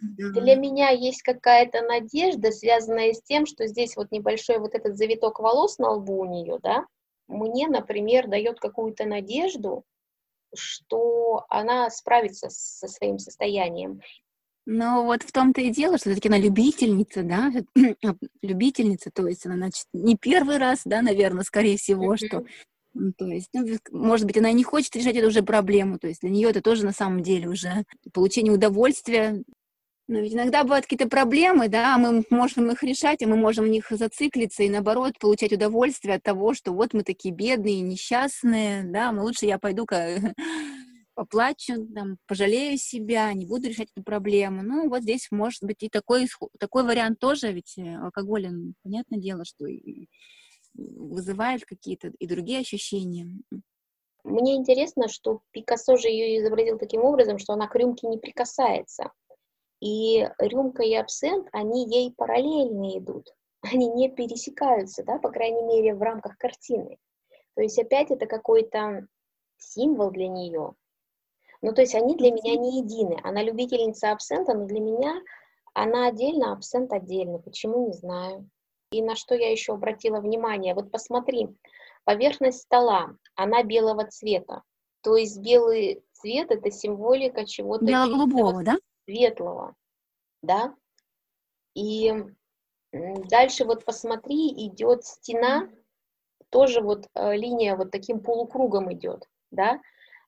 Для 0.00 0.56
меня 0.56 0.90
есть 0.90 1.22
какая-то 1.22 1.82
надежда, 1.82 2.50
связанная 2.50 3.12
с 3.12 3.22
тем, 3.22 3.46
что 3.46 3.66
здесь 3.66 3.96
вот 3.96 4.10
небольшой 4.10 4.58
вот 4.58 4.74
этот 4.74 4.96
завиток 4.96 5.40
волос 5.40 5.78
на 5.78 5.92
лбу 5.92 6.20
у 6.20 6.24
нее, 6.24 6.58
да, 6.62 6.86
мне, 7.28 7.68
например, 7.68 8.28
дает 8.28 8.60
какую-то 8.60 9.06
надежду, 9.06 9.84
что 10.54 11.44
она 11.48 11.90
справится 11.90 12.48
со 12.50 12.86
своим 12.88 13.18
состоянием. 13.18 14.00
Ну, 14.66 15.04
вот 15.04 15.22
в 15.22 15.30
том-то 15.30 15.60
и 15.60 15.70
дело, 15.70 15.98
что 15.98 16.08
все-таки 16.08 16.28
она 16.28 16.38
любительница, 16.38 17.22
да, 17.22 17.52
любительница, 18.42 19.10
то 19.10 19.26
есть 19.26 19.44
она, 19.44 19.56
значит, 19.56 19.86
не 19.92 20.16
первый 20.16 20.56
раз, 20.56 20.82
да, 20.84 21.02
наверное, 21.02 21.44
скорее 21.44 21.76
всего, 21.76 22.16
что, 22.16 22.44
то 23.18 23.26
есть, 23.26 23.50
ну, 23.52 23.66
может 23.90 24.26
быть, 24.26 24.38
она 24.38 24.52
не 24.52 24.64
хочет 24.64 24.96
решать 24.96 25.16
эту 25.16 25.26
уже 25.28 25.42
проблему, 25.42 25.98
то 25.98 26.08
есть 26.08 26.22
для 26.22 26.30
нее 26.30 26.48
это 26.48 26.62
тоже 26.62 26.86
на 26.86 26.92
самом 26.92 27.22
деле 27.22 27.48
уже 27.48 27.84
получение 28.14 28.54
удовольствия 28.54 29.42
Но 30.06 30.18
ведь 30.18 30.34
иногда 30.34 30.64
бывают 30.64 30.84
какие-то 30.84 31.08
проблемы, 31.08 31.68
да, 31.68 31.96
мы 31.96 32.24
можем 32.28 32.70
их 32.70 32.82
решать, 32.82 33.22
и 33.22 33.26
мы 33.26 33.36
можем 33.36 33.64
в 33.64 33.68
них 33.68 33.86
зациклиться 33.88 34.62
и, 34.62 34.68
наоборот, 34.68 35.18
получать 35.18 35.52
удовольствие 35.52 36.16
от 36.16 36.22
того, 36.22 36.52
что 36.52 36.72
вот 36.72 36.92
мы 36.92 37.04
такие 37.04 37.34
бедные, 37.34 37.80
несчастные, 37.80 38.84
да, 38.84 39.12
мы 39.12 39.22
лучше 39.22 39.46
я 39.46 39.58
пойду-ка 39.58 40.18
поплачу, 41.14 41.86
там, 41.94 42.18
пожалею 42.26 42.76
себя, 42.76 43.32
не 43.32 43.46
буду 43.46 43.68
решать 43.68 43.88
эту 43.94 44.04
проблему. 44.04 44.62
Ну, 44.62 44.90
вот 44.90 45.02
здесь 45.02 45.28
может 45.30 45.62
быть 45.62 45.82
и 45.82 45.88
такой, 45.88 46.28
такой 46.58 46.84
вариант 46.84 47.18
тоже, 47.18 47.52
ведь 47.52 47.78
э, 47.78 47.96
алкоголь, 47.96 48.48
он, 48.48 48.74
понятное 48.82 49.18
дело, 49.18 49.46
что 49.46 49.66
и 49.66 50.08
вызывает 50.74 51.64
какие-то 51.64 52.12
и 52.18 52.26
другие 52.26 52.60
ощущения. 52.60 53.28
Мне 54.24 54.56
интересно, 54.56 55.08
что 55.08 55.40
Пикассо 55.52 55.96
же 55.96 56.08
ее 56.08 56.40
изобразил 56.40 56.78
таким 56.78 57.04
образом, 57.04 57.38
что 57.38 57.52
она 57.52 57.68
к 57.68 57.76
рюмке 57.76 58.06
не 58.08 58.18
прикасается. 58.18 59.12
И 59.84 60.26
рюмка 60.38 60.82
и 60.82 60.94
абсент, 60.94 61.46
они 61.52 61.86
ей 61.86 62.14
параллельно 62.16 62.96
идут. 62.98 63.28
Они 63.62 63.86
не 63.86 64.08
пересекаются, 64.08 65.04
да, 65.04 65.18
по 65.18 65.30
крайней 65.30 65.62
мере, 65.62 65.94
в 65.94 66.00
рамках 66.00 66.38
картины. 66.38 66.98
То 67.54 67.62
есть 67.62 67.78
опять 67.78 68.10
это 68.10 68.26
какой-то 68.26 69.06
символ 69.58 70.10
для 70.10 70.28
нее. 70.28 70.74
Ну, 71.60 71.72
то 71.72 71.82
есть 71.82 71.94
они 71.94 72.14
для 72.16 72.30
меня 72.30 72.56
не 72.56 72.80
едины. 72.80 73.18
Она 73.22 73.42
любительница 73.42 74.12
абсента, 74.12 74.54
но 74.54 74.66
для 74.66 74.80
меня 74.80 75.22
она 75.74 76.08
отдельно, 76.08 76.52
абсент 76.52 76.92
отдельно. 76.92 77.38
Почему, 77.38 77.86
не 77.86 77.92
знаю. 77.92 78.48
И 78.90 79.02
на 79.02 79.16
что 79.16 79.34
я 79.34 79.50
еще 79.50 79.74
обратила 79.74 80.20
внимание. 80.20 80.74
Вот 80.74 80.90
посмотри, 80.90 81.48
поверхность 82.04 82.62
стола, 82.62 83.16
она 83.34 83.62
белого 83.62 84.06
цвета. 84.06 84.62
То 85.02 85.16
есть 85.16 85.40
белый 85.40 86.02
цвет– 86.12 86.50
это 86.50 86.70
символика 86.70 87.46
чего-то... 87.46 87.84
Бело-голубого, 87.84 88.62
да? 88.62 88.76
Светлого, 89.04 89.74
да, 90.42 90.74
и 91.74 92.12
дальше 92.92 93.64
вот 93.64 93.84
посмотри, 93.84 94.50
идет 94.66 95.04
стена, 95.04 95.68
тоже 96.50 96.80
вот 96.80 97.08
э, 97.14 97.36
линия 97.36 97.76
вот 97.76 97.90
таким 97.90 98.20
полукругом 98.20 98.92
идет, 98.92 99.28
да, 99.50 99.80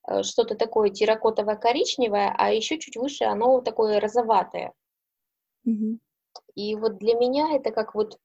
э, 0.08 0.22
что-то 0.22 0.56
такое 0.56 0.90
терракотово-коричневое, 0.90 2.34
а 2.36 2.50
еще 2.52 2.78
чуть 2.78 2.96
выше 2.96 3.24
оно 3.24 3.60
такое 3.60 4.00
розоватое. 4.00 4.72
Mm-hmm. 5.66 5.98
И 6.54 6.74
вот 6.74 6.98
для 6.98 7.14
меня 7.14 7.54
это 7.54 7.70
как 7.70 7.94
вот, 7.94 8.18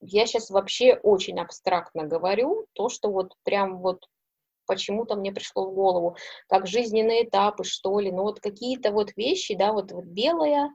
я 0.00 0.26
сейчас 0.26 0.50
вообще 0.50 0.94
очень 0.94 1.40
абстрактно 1.40 2.04
говорю, 2.04 2.66
то, 2.74 2.88
что 2.88 3.10
вот 3.10 3.34
прям 3.42 3.78
вот 3.78 4.06
почему-то 4.66 5.16
мне 5.16 5.32
пришло 5.32 5.66
в 5.70 5.74
голову, 5.74 6.16
как 6.48 6.66
жизненные 6.66 7.24
этапы, 7.24 7.64
что 7.64 7.98
ли, 8.00 8.10
ну 8.10 8.22
вот 8.22 8.40
какие-то 8.40 8.92
вот 8.92 9.16
вещи, 9.16 9.54
да, 9.54 9.72
вот, 9.72 9.92
вот 9.92 10.04
белая, 10.04 10.70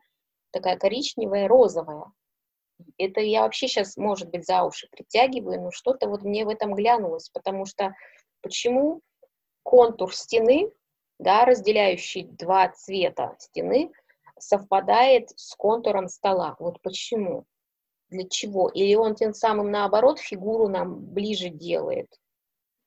такая 0.52 0.78
коричневая, 0.78 1.48
розовая. 1.48 2.06
Это 2.98 3.20
я 3.22 3.42
вообще 3.42 3.68
сейчас, 3.68 3.98
может 3.98 4.30
быть, 4.30 4.46
за 4.46 4.64
уши 4.64 4.88
притягиваю, 4.92 5.62
но 5.62 5.72
что-то 5.72 6.08
вот 6.08 6.24
мне 6.24 6.46
в 6.46 6.50
этом 6.50 6.76
глянулось, 6.76 7.30
потому 7.30 7.66
что 7.66 7.94
почему 8.42 9.02
контур 9.64 10.16
стены, 10.16 10.72
да, 11.20 11.46
разделяющий 11.46 12.24
два 12.24 12.70
цвета 12.70 13.36
стены, 13.38 13.92
совпадает 14.40 15.30
с 15.36 15.54
контуром 15.56 16.08
стола. 16.08 16.56
Вот 16.60 16.82
почему? 16.82 17.46
Для 18.10 18.28
чего? 18.28 18.70
Или 18.70 18.96
он 18.96 19.16
тем 19.16 19.34
самым, 19.34 19.70
наоборот, 19.70 20.20
фигуру 20.20 20.68
нам 20.68 21.06
ближе 21.06 21.50
делает? 21.50 22.08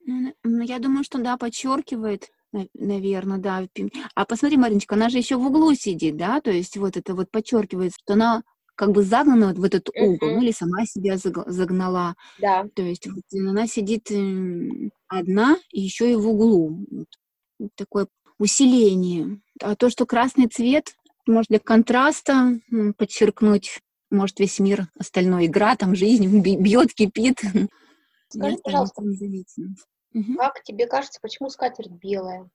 Ну, 0.04 0.62
я 0.62 0.78
думаю, 0.78 1.04
что 1.04 1.18
да, 1.18 1.36
подчеркивает, 1.36 2.28
наверное, 2.74 3.38
да. 3.38 3.66
А 4.14 4.24
посмотри, 4.24 4.56
Мариночка, 4.56 4.94
она 4.94 5.08
же 5.08 5.18
еще 5.18 5.36
в 5.36 5.46
углу 5.46 5.74
сидит, 5.74 6.16
да, 6.16 6.40
то 6.40 6.50
есть 6.50 6.76
вот 6.76 6.96
это 6.96 7.14
вот 7.14 7.30
подчеркивает, 7.30 7.92
что 7.94 8.14
она 8.14 8.42
как 8.74 8.92
бы 8.92 9.02
загнана 9.02 9.48
вот 9.48 9.58
в 9.58 9.64
этот 9.64 9.88
угол, 9.90 10.28
uh-huh. 10.28 10.34
ну 10.34 10.42
или 10.42 10.50
сама 10.50 10.86
себя 10.86 11.16
загнала. 11.18 12.14
Да. 12.40 12.66
То 12.74 12.82
есть 12.82 13.06
вот 13.06 13.22
она 13.32 13.66
сидит 13.66 14.10
одна, 15.08 15.56
и 15.70 15.80
еще 15.80 16.10
и 16.10 16.16
в 16.16 16.28
углу. 16.28 16.84
Вот 17.58 17.70
такое 17.76 18.08
усиление. 18.38 19.40
А 19.60 19.76
то, 19.76 19.90
что 19.90 20.06
красный 20.06 20.48
цвет, 20.48 20.94
может 21.26 21.48
для 21.48 21.60
контраста 21.60 22.58
подчеркнуть, 22.96 23.80
может 24.10 24.40
весь 24.40 24.58
мир 24.58 24.88
остальной, 24.98 25.46
игра, 25.46 25.76
там 25.76 25.94
жизнь 25.94 26.40
бьет, 26.42 26.92
кипит. 26.94 27.40
Скажи, 28.28 28.56
пожалуйста, 28.64 29.02
Угу. 30.14 30.36
Как 30.36 30.62
тебе 30.62 30.86
кажется, 30.86 31.20
почему 31.22 31.48
скатерть 31.48 31.90
белая? 31.90 32.48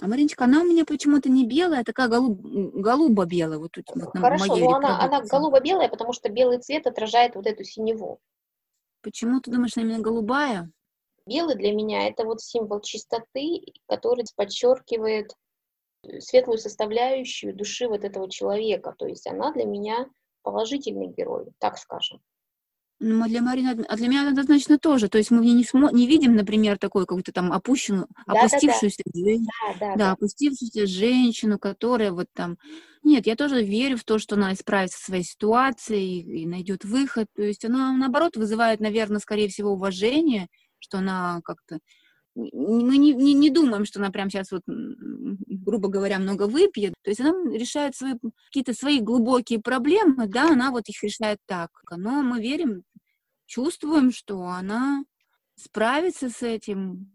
А 0.00 0.08
Мариночка, 0.08 0.44
она 0.44 0.62
у 0.62 0.64
меня 0.64 0.84
почему-то 0.84 1.28
не 1.28 1.46
белая, 1.46 1.80
а 1.80 1.84
такая 1.84 2.08
голуб... 2.08 2.40
голубо-белая. 2.40 3.58
Вот 3.58 3.72
тут, 3.72 3.84
вот 3.94 4.10
Хорошо, 4.18 4.56
но 4.56 4.74
она, 4.74 5.00
она 5.00 5.22
голубо-белая, 5.22 5.88
потому 5.88 6.12
что 6.12 6.28
белый 6.28 6.58
цвет 6.58 6.86
отражает 6.86 7.34
вот 7.34 7.46
эту 7.46 7.62
синеву. 7.64 8.18
Почему 9.02 9.40
ты 9.40 9.50
думаешь, 9.50 9.76
она 9.76 9.86
именно 9.86 10.00
голубая? 10.00 10.70
Белый 11.26 11.56
для 11.56 11.72
меня 11.72 12.08
это 12.08 12.24
вот 12.24 12.40
символ 12.40 12.80
чистоты, 12.80 13.62
который 13.86 14.24
подчеркивает 14.34 15.32
светлую 16.18 16.58
составляющую 16.58 17.54
души 17.54 17.86
вот 17.86 18.04
этого 18.04 18.28
человека. 18.28 18.94
То 18.98 19.06
есть 19.06 19.26
она 19.26 19.52
для 19.52 19.64
меня 19.64 20.08
положительный 20.42 21.08
герой, 21.08 21.46
так 21.58 21.78
скажем. 21.78 22.20
Ну, 23.04 23.26
для 23.26 23.42
Марины, 23.42 23.84
а 23.88 23.96
для 23.96 24.06
меня 24.06 24.28
однозначно 24.28 24.78
тоже. 24.78 25.08
То 25.08 25.18
есть 25.18 25.32
мы 25.32 25.44
не, 25.44 25.64
смо, 25.64 25.90
не 25.90 26.06
видим, 26.06 26.36
например, 26.36 26.78
такой 26.78 27.04
какую-то 27.04 27.32
там 27.32 27.52
опущенную, 27.52 28.06
да, 28.28 28.34
опустившуюся, 28.34 29.02
да, 29.04 29.20
женщину, 29.20 29.46
да, 29.60 29.74
да, 29.80 29.96
да, 29.96 30.12
опустившуюся 30.12 30.86
женщину, 30.86 31.58
которая 31.58 32.12
вот 32.12 32.28
там... 32.32 32.58
Нет, 33.02 33.26
я 33.26 33.34
тоже 33.34 33.64
верю 33.64 33.96
в 33.96 34.04
то, 34.04 34.20
что 34.20 34.36
она 34.36 34.54
справится 34.54 34.98
со 34.98 35.06
своей 35.06 35.24
ситуацией 35.24 36.20
и, 36.20 36.42
и 36.42 36.46
найдет 36.46 36.84
выход. 36.84 37.26
То 37.34 37.42
есть 37.42 37.64
она, 37.64 37.92
наоборот, 37.92 38.36
вызывает, 38.36 38.78
наверное, 38.78 39.18
скорее 39.18 39.48
всего, 39.48 39.72
уважение, 39.72 40.46
что 40.78 40.98
она 40.98 41.40
как-то 41.42 41.80
мы 42.34 42.96
не, 42.96 43.12
не, 43.12 43.34
не 43.34 43.50
думаем, 43.50 43.84
что 43.84 43.98
она 43.98 44.10
прямо 44.10 44.30
сейчас, 44.30 44.52
вот, 44.52 44.62
грубо 44.66 45.88
говоря, 45.88 46.18
много 46.18 46.46
выпьет. 46.46 46.94
То 47.02 47.10
есть 47.10 47.20
она 47.20 47.32
решает 47.52 47.94
свои, 47.94 48.14
какие-то 48.46 48.72
свои 48.72 49.00
глубокие 49.00 49.60
проблемы, 49.60 50.26
да, 50.28 50.50
она 50.50 50.70
вот 50.70 50.88
их 50.88 51.02
решает 51.02 51.38
так. 51.46 51.70
Но 51.94 52.22
мы 52.22 52.40
верим 52.40 52.84
чувствуем, 53.52 54.12
что 54.12 54.44
она 54.44 55.04
справится 55.56 56.30
с 56.30 56.42
этим. 56.42 57.12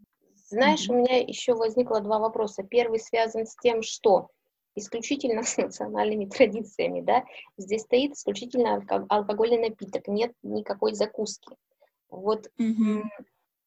Знаешь, 0.48 0.88
у 0.88 0.94
меня 0.94 1.18
еще 1.18 1.54
возникло 1.54 2.00
два 2.00 2.20
вопроса. 2.20 2.62
Первый 2.62 3.00
связан 3.00 3.44
с 3.44 3.56
тем, 3.56 3.82
что 3.82 4.28
исключительно 4.76 5.42
с 5.44 5.56
национальными 5.56 6.26
традициями, 6.26 7.00
да, 7.00 7.24
здесь 7.56 7.82
стоит 7.82 8.12
исключительно 8.12 8.84
алкогольный 9.08 9.68
напиток, 9.68 10.06
нет 10.06 10.32
никакой 10.42 10.94
закуски. 10.94 11.56
Вот 12.08 12.46
mm-hmm. 12.58 13.02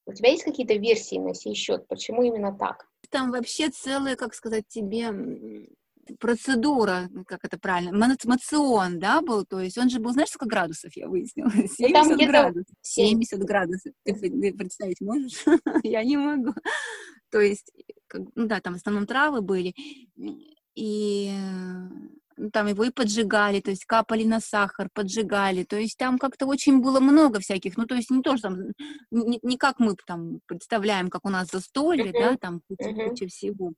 у 0.05 0.13
тебя 0.13 0.29
есть 0.29 0.43
какие-то 0.43 0.75
версии 0.75 1.19
на 1.19 1.33
сей 1.33 1.53
счет, 1.53 1.85
почему 1.87 2.23
именно 2.23 2.57
так? 2.57 2.87
Там 3.09 3.31
вообще 3.31 3.69
целое, 3.69 4.15
как 4.15 4.33
сказать 4.33 4.65
тебе, 4.69 5.11
процедура, 6.19 7.07
ну, 7.11 7.23
как 7.25 7.39
это 7.43 7.57
правильно, 7.57 8.15
мацион, 8.25 8.99
да, 8.99 9.21
был, 9.21 9.45
то 9.45 9.59
есть 9.59 9.77
он 9.77 9.89
же 9.89 9.99
был, 9.99 10.11
знаешь, 10.11 10.29
сколько 10.29 10.49
градусов, 10.49 10.91
я 10.95 11.07
выяснила? 11.07 11.49
70 11.49 11.77
ну, 12.17 12.27
градусов. 12.27 12.75
70 12.81 13.39
градусов. 13.39 13.93
Ты, 14.03 14.13
ты 14.13 14.53
представить 14.53 15.01
можешь? 15.01 15.43
я 15.83 16.03
не 16.03 16.17
могу. 16.17 16.53
То 17.29 17.39
есть, 17.39 17.71
ну 18.35 18.47
да, 18.47 18.59
там 18.59 18.73
в 18.73 18.77
основном 18.77 19.05
травы 19.05 19.41
были, 19.41 19.73
и 20.75 21.31
ну, 22.37 22.49
там 22.49 22.67
его 22.67 22.83
и 22.83 22.89
поджигали, 22.89 23.61
то 23.61 23.69
есть 23.69 23.85
капали 23.85 24.23
на 24.23 24.39
сахар, 24.39 24.89
поджигали, 24.93 25.63
то 25.63 25.77
есть 25.77 25.97
там 25.97 26.17
как-то 26.17 26.45
очень 26.47 26.81
было 26.81 26.99
много 26.99 27.39
всяких, 27.39 27.77
ну 27.77 27.85
то 27.85 27.95
есть 27.95 28.09
не 28.09 28.21
то, 28.21 28.35
что 28.35 28.49
там, 28.49 28.57
не, 29.11 29.39
не 29.43 29.57
как 29.57 29.79
мы 29.79 29.95
там 30.07 30.39
представляем, 30.47 31.09
как 31.09 31.25
у 31.25 31.29
нас 31.29 31.49
застолье, 31.51 32.11
uh-huh. 32.11 32.19
да, 32.19 32.37
там 32.37 32.61
куча, 32.67 32.89
uh-huh. 32.89 33.09
куча 33.09 33.27
всего. 33.27 33.73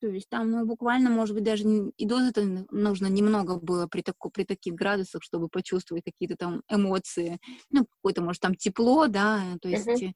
То 0.00 0.06
есть 0.08 0.28
там, 0.28 0.50
ну, 0.50 0.64
буквально, 0.64 1.10
может 1.10 1.34
быть, 1.34 1.44
даже 1.44 1.64
и 1.64 2.06
дозы-то 2.06 2.66
нужно 2.70 3.06
немного 3.08 3.56
было 3.56 3.86
при, 3.86 4.02
таку, 4.02 4.30
при 4.30 4.44
таких 4.44 4.74
градусах, 4.74 5.22
чтобы 5.22 5.48
почувствовать 5.48 6.04
какие-то 6.04 6.36
там 6.36 6.62
эмоции. 6.70 7.38
Ну, 7.70 7.86
какое-то, 7.86 8.22
может, 8.22 8.40
там 8.40 8.54
тепло, 8.54 9.06
да, 9.08 9.42
то 9.60 9.68
есть 9.68 9.88
uh-huh 9.88 10.12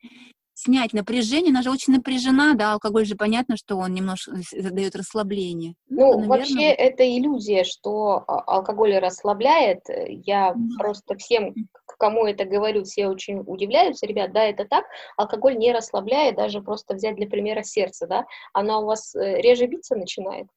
снять 0.55 0.93
напряжение, 0.93 1.51
она 1.51 1.63
же 1.63 1.71
очень 1.71 1.95
напряжена, 1.95 2.55
да, 2.55 2.73
алкоголь 2.73 3.07
же 3.07 3.17
понятно, 3.17 3.57
что 3.57 3.77
он 3.77 3.95
немножко 3.95 4.37
задает 4.53 4.95
расслабление. 4.95 5.75
Ну, 5.89 6.13
ну 6.13 6.19
наверное... 6.19 6.39
вообще 6.39 6.71
это 6.71 7.05
иллюзия, 7.05 7.65
что 7.65 8.25
а, 8.27 8.41
алкоголь 8.43 8.97
расслабляет. 8.99 9.81
Я 10.09 10.53
mm 10.53 10.79
просто 10.79 11.17
всем, 11.17 11.55
кому 12.03 12.27
это 12.27 12.45
говорю, 12.45 12.83
все 12.83 13.07
очень 13.07 13.45
удивляются, 13.47 14.07
ребят, 14.07 14.33
да, 14.33 14.43
это 14.43 14.65
так, 14.65 14.85
алкоголь 15.17 15.57
не 15.57 15.73
расслабляет, 15.73 16.35
даже 16.35 16.61
просто 16.61 16.95
взять 16.95 17.15
для 17.15 17.29
примера 17.29 17.63
сердце, 17.63 18.09
да, 18.09 18.27
оно 18.53 18.83
у 18.83 18.87
вас 18.87 19.15
э, 19.15 19.41
реже 19.41 19.67
биться 19.67 19.95
начинает. 19.95 20.49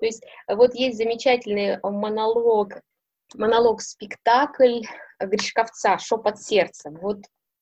То 0.00 0.06
есть 0.06 0.24
вот 0.48 0.74
есть 0.74 0.96
замечательный 0.96 1.78
монолог, 1.84 2.80
монолог-спектакль 3.34 4.80
Гришковца 5.20 5.98
«Шепот 5.98 6.40
сердца». 6.40 6.90
Вот 6.90 7.18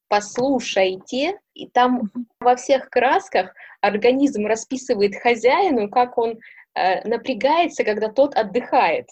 послушайте, 0.09 1.39
и 1.53 1.69
там 1.69 2.11
во 2.41 2.57
всех 2.57 2.89
красках 2.89 3.53
организм 3.83 4.47
расписывает 4.47 5.15
хозяину, 5.15 5.91
как 5.91 6.17
он 6.17 6.39
э, 6.75 7.07
напрягается, 7.07 7.85
когда 7.85 8.09
тот 8.09 8.35
отдыхает. 8.35 9.09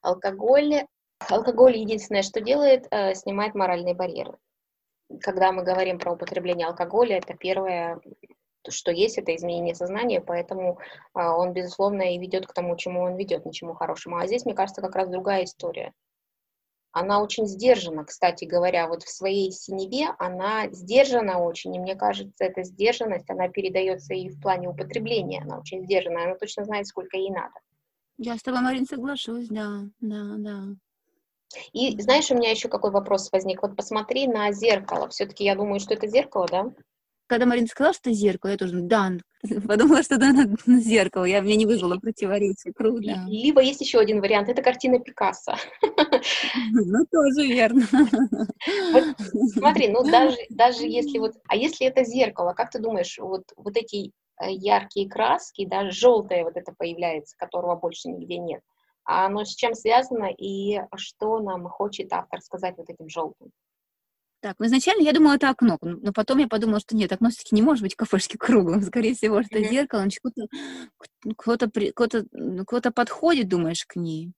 Алкоголь, 0.00 0.86
алкоголь 1.28 1.76
единственное, 1.76 2.22
что 2.22 2.40
делает, 2.40 2.86
э, 2.90 3.14
снимает 3.14 3.54
моральные 3.54 3.94
барьеры. 3.94 4.36
Когда 5.20 5.52
мы 5.52 5.62
говорим 5.62 5.98
про 5.98 6.12
употребление 6.12 6.66
алкоголя, 6.66 7.18
это 7.18 7.34
первое, 7.34 8.00
что 8.68 8.92
есть, 8.92 9.18
это 9.18 9.34
изменение 9.34 9.74
сознания, 9.74 10.20
поэтому 10.20 10.78
э, 11.14 11.20
он, 11.20 11.52
безусловно, 11.52 12.14
и 12.14 12.18
ведет 12.18 12.46
к 12.46 12.52
тому, 12.52 12.76
чему 12.76 13.02
он 13.02 13.16
ведет, 13.16 13.44
ничему 13.44 13.74
хорошему. 13.74 14.16
А 14.16 14.26
здесь, 14.26 14.44
мне 14.44 14.54
кажется, 14.54 14.82
как 14.82 14.94
раз 14.94 15.08
другая 15.08 15.44
история. 15.44 15.92
Она 16.92 17.22
очень 17.22 17.46
сдержана, 17.46 18.04
кстати 18.04 18.44
говоря, 18.44 18.88
вот 18.88 19.04
в 19.04 19.08
своей 19.08 19.52
синеве 19.52 20.08
она 20.18 20.68
сдержана 20.70 21.38
очень, 21.38 21.74
и 21.76 21.78
мне 21.78 21.94
кажется, 21.94 22.44
эта 22.44 22.64
сдержанность, 22.64 23.30
она 23.30 23.48
передается 23.48 24.12
и 24.14 24.28
в 24.28 24.40
плане 24.40 24.68
употребления, 24.68 25.42
она 25.42 25.60
очень 25.60 25.84
сдержана, 25.84 26.24
она 26.24 26.34
точно 26.34 26.64
знает, 26.64 26.88
сколько 26.88 27.16
ей 27.16 27.30
надо. 27.30 27.54
Я 28.18 28.36
с 28.36 28.42
тобой, 28.42 28.60
Марин, 28.60 28.86
соглашусь, 28.86 29.46
да, 29.48 29.84
да, 30.00 30.34
да. 30.36 30.62
И 31.72 32.00
знаешь, 32.00 32.30
у 32.30 32.34
меня 32.34 32.50
еще 32.50 32.68
какой 32.68 32.90
вопрос 32.90 33.30
возник. 33.32 33.62
Вот 33.62 33.76
посмотри 33.76 34.26
на 34.26 34.52
зеркало. 34.52 35.08
Все-таки 35.08 35.44
я 35.44 35.54
думаю, 35.54 35.80
что 35.80 35.94
это 35.94 36.06
зеркало, 36.06 36.46
да? 36.50 36.72
Когда 37.26 37.46
Марина 37.46 37.68
сказала, 37.68 37.94
что 37.94 38.12
зеркало, 38.12 38.50
я 38.50 38.56
тоже, 38.56 38.80
да, 38.80 39.12
подумала, 39.68 40.02
что 40.02 40.16
это 40.16 40.32
на 40.66 40.80
зеркало. 40.80 41.24
Я, 41.24 41.42
мне 41.42 41.54
не 41.54 41.64
вызвало 41.64 41.96
противоречия. 41.96 42.72
Круто. 42.72 43.24
Либо 43.28 43.62
есть 43.62 43.80
еще 43.80 44.00
один 44.00 44.20
вариант, 44.20 44.48
это 44.48 44.62
картина 44.62 44.98
Пикассо. 44.98 45.54
Ну, 46.72 47.06
тоже 47.10 47.46
верно. 47.46 47.86
Вот, 48.92 49.04
смотри, 49.52 49.88
ну 49.88 50.02
даже, 50.02 50.36
даже 50.50 50.86
если 50.86 51.18
вот, 51.18 51.34
а 51.48 51.56
если 51.56 51.86
это 51.86 52.04
зеркало, 52.04 52.52
как 52.52 52.70
ты 52.70 52.80
думаешь, 52.80 53.16
вот, 53.18 53.44
вот 53.56 53.76
эти 53.76 54.10
э, 54.40 54.50
яркие 54.50 55.08
краски, 55.08 55.66
даже 55.66 55.92
желтое 55.92 56.44
вот 56.44 56.56
это 56.56 56.72
появляется, 56.76 57.36
которого 57.38 57.76
больше 57.76 58.08
нигде 58.08 58.38
нет, 58.38 58.60
оно 59.10 59.44
с 59.44 59.54
чем 59.54 59.74
связано 59.74 60.30
и 60.30 60.80
что 60.96 61.40
нам 61.40 61.68
хочет 61.68 62.12
автор 62.12 62.40
сказать 62.40 62.76
вот 62.76 62.88
этим 62.88 63.08
желтым? 63.08 63.50
Так, 64.40 64.56
ну 64.58 64.66
изначально 64.66 65.02
я 65.02 65.12
думала, 65.12 65.34
это 65.34 65.50
окно, 65.50 65.76
но 65.82 66.12
потом 66.12 66.38
я 66.38 66.48
подумала, 66.48 66.80
что 66.80 66.96
нет, 66.96 67.12
окно 67.12 67.28
все-таки 67.28 67.54
не 67.54 67.60
может 67.60 67.82
быть 67.82 67.94
кафешки 67.94 68.38
круглым, 68.38 68.80
скорее 68.82 69.14
всего, 69.14 69.42
что 69.42 69.58
mm-hmm. 69.58 69.68
зеркало, 69.68 70.06
кто-то, 70.08 70.46
кто-то, 71.36 71.70
кто-то, 71.70 72.24
кто-то 72.66 72.90
подходит, 72.90 73.48
думаешь, 73.48 73.84
к 73.84 73.96
ней. 73.96 74.32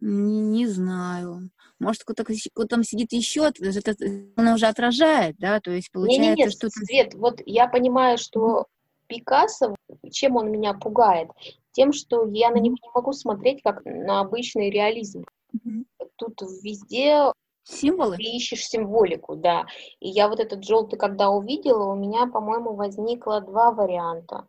Не, 0.00 0.40
не 0.40 0.66
знаю. 0.66 1.50
Может, 1.78 2.04
кто-то, 2.04 2.24
кто 2.24 2.64
там 2.64 2.82
сидит 2.82 3.12
еще, 3.12 3.50
это, 3.60 3.94
она 4.36 4.54
уже 4.54 4.66
отражает, 4.66 5.36
да, 5.38 5.60
то 5.60 5.70
есть 5.70 5.90
получается, 5.92 6.30
не, 6.30 6.36
не, 6.36 6.44
не, 6.44 6.50
что... 6.50 6.70
Свет, 6.70 7.14
вот 7.14 7.42
я 7.44 7.68
понимаю, 7.68 8.16
что 8.16 8.66
Пикассо, 9.06 9.74
чем 10.10 10.36
он 10.36 10.50
меня 10.50 10.74
пугает? 10.74 11.28
Тем, 11.76 11.92
что 11.92 12.26
я 12.28 12.48
на 12.48 12.56
него 12.56 12.76
не 12.82 12.90
могу 12.94 13.12
смотреть 13.12 13.62
как 13.62 13.84
на 13.84 14.20
обычный 14.20 14.70
реализм. 14.70 15.26
Mm-hmm. 15.54 15.84
Тут 16.16 16.40
везде 16.62 17.30
Символы? 17.64 18.16
Ты 18.16 18.22
ищешь 18.22 18.66
символику, 18.66 19.36
да. 19.36 19.66
И 20.00 20.08
я 20.08 20.28
вот 20.28 20.40
этот 20.40 20.64
желтый, 20.64 20.98
когда 20.98 21.28
увидела, 21.28 21.84
у 21.92 21.94
меня, 21.94 22.28
по-моему, 22.28 22.74
возникло 22.74 23.42
два 23.42 23.72
варианта. 23.72 24.46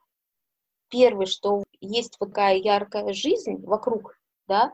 Первый, 0.89 1.25
что 1.25 1.65
есть 1.81 2.17
такая 2.17 2.55
яркая 2.55 3.11
жизнь 3.11 3.57
вокруг, 3.65 4.17
да, 4.47 4.73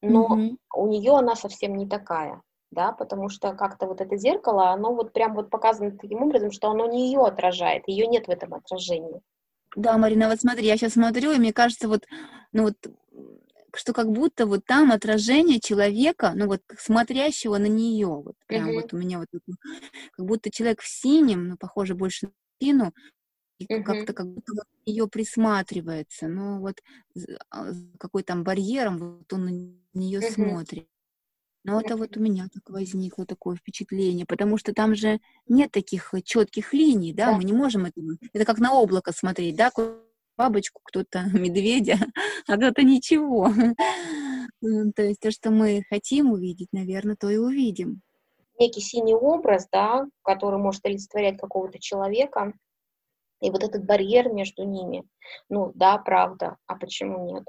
но 0.00 0.36
mm-hmm. 0.36 0.56
у 0.74 0.86
нее 0.88 1.12
она 1.12 1.36
совсем 1.36 1.76
не 1.76 1.86
такая, 1.86 2.42
да, 2.72 2.90
потому 2.90 3.28
что 3.28 3.52
как-то 3.52 3.86
вот 3.86 4.00
это 4.00 4.16
зеркало, 4.16 4.70
оно 4.70 4.94
вот 4.94 5.12
прям 5.12 5.34
вот 5.34 5.48
показано 5.48 5.96
таким 5.96 6.22
образом, 6.22 6.50
что 6.50 6.70
оно 6.70 6.86
не 6.86 7.06
ее 7.06 7.20
отражает, 7.20 7.86
ее 7.86 8.08
нет 8.08 8.26
в 8.26 8.30
этом 8.30 8.52
отражении. 8.52 9.20
Да, 9.74 9.96
Марина, 9.98 10.28
вот 10.28 10.40
смотри, 10.40 10.66
я 10.66 10.76
сейчас 10.76 10.94
смотрю, 10.94 11.32
и 11.32 11.38
мне 11.38 11.52
кажется, 11.52 11.88
вот, 11.88 12.06
ну 12.52 12.64
вот 12.64 12.76
что 13.74 13.92
как 13.92 14.10
будто 14.10 14.46
вот 14.46 14.64
там 14.66 14.92
отражение 14.92 15.60
человека, 15.60 16.32
ну 16.34 16.46
вот 16.46 16.62
смотрящего 16.78 17.56
на 17.56 17.66
нее, 17.66 18.06
вот 18.06 18.36
прям 18.46 18.68
mm-hmm. 18.68 18.74
вот 18.74 18.92
у 18.92 18.98
меня 18.98 19.18
вот 19.18 19.28
как 20.12 20.26
будто 20.26 20.50
человек 20.50 20.82
в 20.82 20.88
синем, 20.88 21.48
ну 21.48 21.56
похоже 21.56 21.94
больше 21.94 22.26
на 22.26 22.32
спину, 22.56 22.92
и 23.58 23.64
mm-hmm. 23.64 23.82
как-то 23.82 24.12
как 24.12 24.26
будто 24.26 24.52
вот 24.54 24.66
ее 24.84 25.08
присматривается, 25.08 26.28
но 26.28 26.60
вот 26.60 26.82
а, 27.50 27.68
какой 27.98 28.22
там 28.22 28.44
барьером 28.44 28.98
вот 28.98 29.32
он 29.32 29.44
на 29.44 29.98
нее 29.98 30.20
mm-hmm. 30.20 30.32
смотрит. 30.32 30.88
Но 31.64 31.80
это 31.80 31.96
вот 31.96 32.16
у 32.16 32.20
меня 32.20 32.48
так 32.52 32.68
возникло 32.70 33.24
такое 33.24 33.56
впечатление, 33.56 34.26
потому 34.26 34.58
что 34.58 34.72
там 34.72 34.96
же 34.96 35.20
нет 35.46 35.70
таких 35.70 36.12
четких 36.24 36.72
линий, 36.72 37.12
да, 37.12 37.26
да. 37.26 37.36
мы 37.36 37.44
не 37.44 37.52
можем 37.52 37.84
это, 37.84 38.00
это 38.32 38.44
как 38.44 38.58
на 38.58 38.74
облако 38.74 39.12
смотреть, 39.12 39.56
да, 39.56 39.70
бабочку, 40.36 40.80
кто-то 40.82 41.24
медведя, 41.32 41.98
а 42.48 42.56
кто-то 42.56 42.82
ничего. 42.82 43.48
То 44.60 45.02
есть 45.02 45.20
то, 45.20 45.30
что 45.30 45.50
мы 45.50 45.84
хотим 45.88 46.32
увидеть, 46.32 46.68
наверное, 46.72 47.16
то 47.16 47.28
и 47.28 47.36
увидим. 47.36 48.02
Некий 48.58 48.80
синий 48.80 49.14
образ, 49.14 49.68
да, 49.72 50.06
который 50.22 50.58
может 50.58 50.84
олицетворять 50.84 51.38
какого-то 51.38 51.78
человека, 51.78 52.52
и 53.40 53.50
вот 53.50 53.64
этот 53.64 53.84
барьер 53.84 54.32
между 54.32 54.64
ними. 54.64 55.04
Ну, 55.48 55.72
да, 55.74 55.98
правда, 55.98 56.56
а 56.66 56.76
почему 56.76 57.34
нет? 57.34 57.44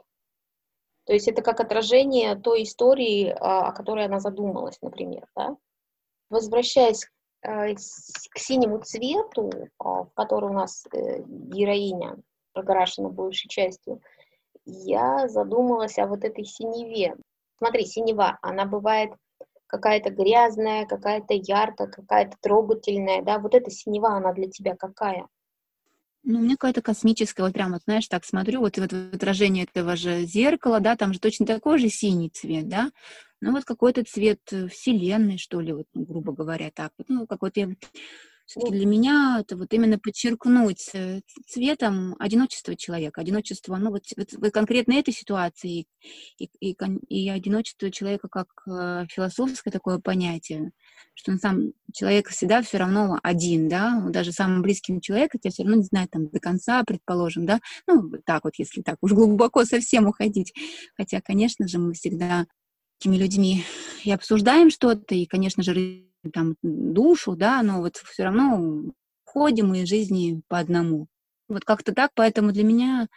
То 1.05 1.13
есть 1.13 1.27
это 1.27 1.41
как 1.41 1.59
отражение 1.59 2.35
той 2.35 2.63
истории, 2.63 3.35
а, 3.39 3.67
о 3.67 3.71
которой 3.73 4.05
она 4.05 4.19
задумалась, 4.19 4.81
например, 4.81 5.27
да? 5.35 5.57
Возвращаясь 6.29 7.05
э, 7.41 7.75
к 7.75 8.39
синему 8.39 8.79
цвету, 8.79 9.51
а, 9.79 10.03
в 10.03 10.13
который 10.13 10.49
у 10.49 10.53
нас 10.53 10.85
э, 10.93 11.21
героиня 11.25 12.17
прокрашена 12.53 13.09
большей 13.09 13.49
частью, 13.49 14.01
я 14.65 15.27
задумалась 15.27 15.97
о 15.97 16.07
вот 16.07 16.23
этой 16.23 16.45
синеве. 16.45 17.15
Смотри, 17.57 17.85
синева, 17.85 18.37
она 18.41 18.65
бывает 18.65 19.11
какая-то 19.67 20.09
грязная, 20.09 20.85
какая-то 20.85 21.33
яркая, 21.33 21.87
какая-то 21.87 22.37
трогательная, 22.39 23.21
да, 23.23 23.39
вот 23.39 23.55
эта 23.55 23.71
синева, 23.71 24.09
она 24.09 24.31
для 24.31 24.49
тебя 24.49 24.75
какая? 24.75 25.27
Ну, 26.25 26.39
у 26.39 26.41
меня 26.41 26.51
какая-то 26.55 26.81
космическая, 26.81 27.43
вот 27.43 27.53
прям, 27.53 27.73
вот, 27.73 27.81
знаешь, 27.83 28.07
так 28.07 28.23
смотрю, 28.23 28.61
вот, 28.61 28.77
вот 28.77 28.93
в 28.93 29.13
отражение 29.13 29.65
этого 29.65 29.97
же 29.97 30.23
зеркала, 30.25 30.79
да, 30.79 30.95
там 30.95 31.11
же 31.13 31.19
точно 31.19 31.45
такой 31.45 31.79
же 31.79 31.89
синий 31.89 32.29
цвет, 32.29 32.69
да, 32.69 32.91
ну, 33.41 33.51
вот 33.51 33.65
какой-то 33.65 34.05
цвет 34.05 34.39
вселенной, 34.71 35.37
что 35.37 35.59
ли, 35.59 35.73
вот, 35.73 35.85
ну, 35.93 36.05
грубо 36.05 36.31
говоря, 36.31 36.71
так 36.73 36.91
ну, 37.09 37.27
какой-то 37.27 37.75
все-таки 38.45 38.73
для 38.73 38.85
меня 38.85 39.37
это 39.39 39.55
вот 39.55 39.73
именно 39.73 39.97
подчеркнуть 39.97 40.89
э, 40.93 41.21
цветом 41.47 42.15
одиночество 42.19 42.75
человека, 42.75 43.21
одиночество, 43.21 43.77
ну 43.77 43.91
вот, 43.91 44.03
вот, 44.17 44.51
конкретно 44.51 44.93
этой 44.93 45.13
ситуации 45.13 45.87
и, 46.37 46.49
и, 46.59 46.77
и 47.09 47.29
одиночество 47.29 47.89
человека 47.89 48.27
как 48.29 48.47
э, 48.67 49.05
философское 49.09 49.71
такое 49.71 49.99
понятие, 49.99 50.71
что 51.15 51.31
он 51.31 51.39
сам 51.39 51.73
человек 51.93 52.29
всегда 52.29 52.61
все 52.61 52.77
равно 52.77 53.19
один, 53.23 53.69
да, 53.69 54.03
даже 54.09 54.31
самым 54.31 54.61
близким 54.61 54.99
человеком 54.99 55.39
тебя 55.39 55.51
все 55.51 55.63
равно 55.63 55.77
не 55.77 55.83
знает 55.83 56.11
там 56.11 56.27
до 56.27 56.39
конца, 56.39 56.83
предположим, 56.83 57.45
да, 57.45 57.59
ну 57.87 58.11
так 58.25 58.43
вот, 58.43 58.53
если 58.57 58.81
так 58.81 58.97
уж 59.01 59.13
глубоко 59.13 59.63
совсем 59.63 60.07
уходить, 60.07 60.53
хотя, 60.97 61.21
конечно 61.21 61.67
же, 61.67 61.79
мы 61.79 61.93
всегда 61.93 62.45
такими 62.99 63.17
людьми 63.17 63.63
и 64.03 64.11
обсуждаем 64.11 64.69
что-то, 64.69 65.15
и, 65.15 65.25
конечно 65.25 65.63
же, 65.63 66.05
там 66.31 66.55
душу, 66.61 67.35
да, 67.35 67.61
но 67.63 67.81
вот 67.81 67.97
все 67.97 68.23
равно 68.23 68.93
ходим 69.25 69.69
мы 69.69 69.81
из 69.81 69.89
жизни 69.89 70.41
по 70.47 70.59
одному. 70.59 71.07
Вот 71.47 71.65
как-то 71.65 71.93
так, 71.93 72.11
поэтому 72.15 72.51
для 72.51 72.63
меня 72.63 73.07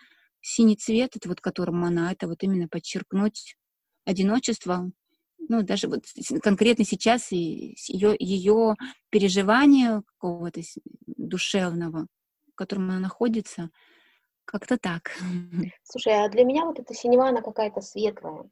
синий 0.40 0.76
цвет, 0.76 1.16
это 1.16 1.28
вот 1.28 1.40
которым 1.40 1.84
она, 1.84 2.12
это 2.12 2.26
вот 2.26 2.42
именно 2.42 2.68
подчеркнуть 2.68 3.56
одиночество, 4.04 4.90
ну, 5.48 5.62
даже 5.62 5.88
вот 5.88 6.04
конкретно 6.42 6.84
сейчас 6.84 7.30
ее, 7.30 8.16
ее 8.18 8.74
переживание 9.10 10.02
какого-то 10.06 10.60
душевного, 11.06 12.06
в 12.52 12.54
котором 12.54 12.90
она 12.90 12.98
находится, 12.98 13.70
как-то 14.44 14.78
так. 14.78 15.12
Слушай, 15.84 16.24
а 16.24 16.28
для 16.28 16.44
меня 16.44 16.64
вот 16.64 16.78
эта 16.78 16.94
синева, 16.94 17.28
она 17.28 17.42
какая-то 17.42 17.80
светлая. 17.80 18.48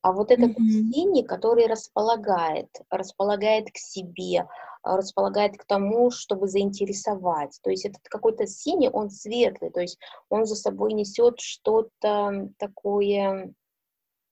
А 0.00 0.12
вот 0.12 0.30
этот 0.30 0.50
mm-hmm. 0.50 0.92
синий, 0.92 1.24
который 1.24 1.66
располагает, 1.66 2.68
располагает 2.88 3.66
к 3.72 3.76
себе, 3.76 4.46
а, 4.82 4.96
располагает 4.96 5.56
к 5.56 5.64
тому, 5.64 6.10
чтобы 6.10 6.46
заинтересовать. 6.46 7.58
То 7.62 7.70
есть 7.70 7.84
этот 7.84 8.02
какой-то 8.08 8.46
синий, 8.46 8.88
он 8.88 9.10
светлый, 9.10 9.70
то 9.70 9.80
есть 9.80 9.98
он 10.28 10.46
за 10.46 10.54
собой 10.54 10.92
несет 10.92 11.40
что-то 11.40 12.48
такое 12.58 13.52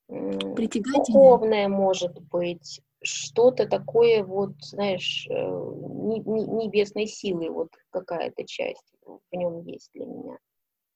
духовное, 0.09 1.69
может 1.69 2.21
быть, 2.31 2.81
что-то 3.03 3.67
такое 3.67 4.25
вот, 4.25 4.53
знаешь, 4.61 5.27
э, 5.29 5.35
небесной 5.35 7.07
силы, 7.07 7.51
вот 7.51 7.71
какая-то 7.91 8.45
часть 8.45 8.95
в 9.05 9.37
нем 9.37 9.61
есть 9.63 9.91
для 9.95 10.07
меня. 10.07 10.39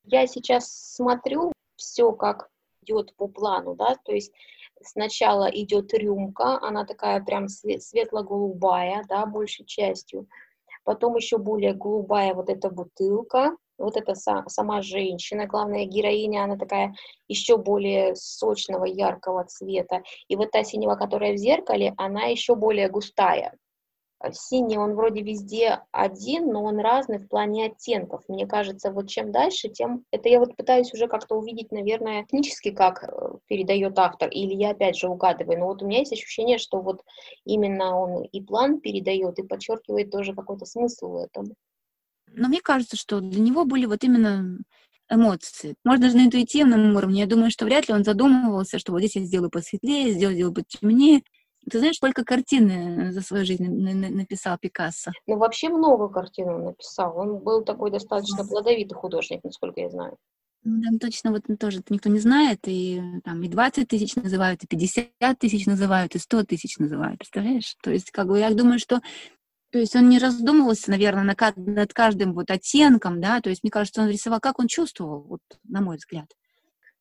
Я 0.05 0.27
сейчас 0.27 0.71
смотрю 0.71 1.53
все 1.77 2.13
как 2.13 2.51
идет 2.83 3.15
по 3.17 3.29
плану, 3.29 3.75
да, 3.75 3.97
то 4.05 4.13
есть 4.13 4.33
сначала 4.83 5.51
идет 5.51 5.93
рюмка, 5.95 6.59
она 6.61 6.85
такая 6.85 7.23
прям 7.23 7.49
светло-голубая, 7.49 9.05
да, 9.09 9.27
большей 9.27 9.65
частью, 9.67 10.27
потом 10.85 11.17
еще 11.17 11.39
более 11.39 11.75
голубая 11.75 12.35
вот 12.35 12.51
эта 12.51 12.71
бутылка, 12.71 13.57
вот 13.79 13.97
эта 13.97 14.13
са- 14.13 14.49
сама 14.49 14.83
женщина, 14.83 15.47
главная 15.47 15.85
героиня, 15.87 16.45
она 16.45 16.57
такая 16.57 16.95
еще 17.29 17.57
более 17.57 18.15
сочного, 18.15 18.85
яркого 18.85 19.45
цвета. 19.45 20.03
И 20.29 20.37
вот 20.37 20.51
та 20.51 20.65
синева, 20.65 20.97
которая 20.97 21.33
в 21.33 21.39
зеркале, 21.39 21.95
она 21.97 22.25
еще 22.25 22.55
более 22.55 22.89
густая. 22.89 23.57
Синий, 24.33 24.77
он 24.77 24.95
вроде 24.95 25.23
везде 25.23 25.81
один, 25.93 26.53
но 26.53 26.65
он 26.65 26.79
разный 26.79 27.19
в 27.19 27.27
плане 27.27 27.67
оттенков. 27.67 28.23
Мне 28.29 28.47
кажется, 28.47 28.93
вот 28.93 29.09
чем 29.09 29.33
дальше, 29.33 29.71
тем... 29.71 30.05
Это 30.11 30.29
я 30.29 30.41
вот 30.41 30.57
пытаюсь 30.57 30.93
уже 30.93 31.09
как-то 31.09 31.37
увидеть, 31.37 31.73
наверное, 31.73 32.25
технически, 32.25 32.71
как 32.71 33.05
э, 33.05 33.30
передает 33.51 33.99
автор, 33.99 34.29
или 34.31 34.55
я 34.55 34.71
опять 34.71 34.97
же 34.97 35.09
угадываю. 35.09 35.59
Но 35.59 35.67
вот 35.67 35.83
у 35.83 35.87
меня 35.87 35.99
есть 35.99 36.13
ощущение, 36.13 36.57
что 36.57 36.81
вот 36.81 37.03
именно 37.45 37.99
он 37.99 38.23
и 38.23 38.41
план 38.41 38.81
передает, 38.81 39.41
и 39.41 39.43
подчеркивает 39.43 40.13
тоже 40.13 40.35
какой-то 40.35 40.65
смысл 40.67 41.09
в 41.09 41.17
этом. 41.17 41.53
Но 42.29 42.47
мне 42.47 42.61
кажется, 42.61 42.97
что 42.97 43.21
для 43.21 43.41
него 43.41 43.65
были 43.65 43.87
вот 43.87 44.05
именно 44.05 44.57
эмоции. 45.11 45.75
Может, 45.85 46.03
даже 46.03 46.17
на 46.17 46.27
интуитивном 46.27 46.95
уровне. 46.95 47.23
Я 47.23 47.27
думаю, 47.27 47.51
что 47.51 47.65
вряд 47.65 47.89
ли 47.89 47.95
он 47.95 48.05
задумывался, 48.05 48.79
что 48.79 48.93
вот 48.93 49.01
здесь 49.01 49.17
я 49.17 49.23
сделаю 49.23 49.51
посветлее, 49.51 50.13
сделаю, 50.13 50.37
сделаю 50.37 50.55
потемнее. 50.55 51.23
Ты 51.69 51.79
знаешь, 51.79 51.97
сколько 51.97 52.25
картин 52.25 52.71
э, 52.71 53.13
за 53.13 53.21
свою 53.21 53.45
жизнь 53.45 53.67
написал 53.67 54.57
Пикассо? 54.59 55.11
Ну, 55.27 55.39
вообще 55.39 55.69
много 55.69 56.09
картин 56.09 56.49
он 56.49 56.65
написал. 56.67 57.19
Он 57.19 57.39
был 57.39 57.65
такой 57.65 57.91
достаточно 57.91 58.47
плодовитый 58.47 58.97
художник, 58.97 59.43
насколько 59.43 59.81
я 59.81 59.91
знаю. 59.91 60.17
Там 60.63 60.99
точно 60.99 61.31
вот 61.31 61.45
тоже 61.59 61.83
никто 61.89 62.11
не 62.11 62.19
знает, 62.19 62.61
и 62.67 63.01
там 63.25 63.43
и 63.43 63.49
20 63.49 63.89
тысяч 63.89 64.15
называют, 64.17 64.63
и 64.63 64.67
50 64.67 65.39
тысяч 65.39 65.67
называют, 65.67 66.15
и 66.15 66.19
100 66.19 66.45
тысяч 66.45 66.79
называют, 66.79 67.19
представляешь? 67.19 67.77
То 67.83 67.91
есть, 67.91 68.11
как 68.11 68.29
бы, 68.29 68.39
я 68.39 68.51
думаю, 68.51 68.79
что 68.79 69.01
то 69.73 69.79
есть 69.79 69.95
он 69.95 70.09
не 70.09 70.19
раздумывался, 70.19 70.91
наверное, 70.91 71.23
над, 71.23 71.57
над 71.57 71.95
каждым 71.95 72.35
вот 72.35 72.51
оттенком, 72.51 73.21
да, 73.21 73.41
то 73.41 73.51
есть 73.51 73.63
мне 73.63 73.71
кажется, 73.71 74.03
он 74.03 74.09
рисовал, 74.09 74.41
как 74.41 74.59
он 74.59 74.67
чувствовал, 74.67 75.23
вот, 75.23 75.41
на 75.63 75.81
мой 75.81 75.97
взгляд. 75.97 76.27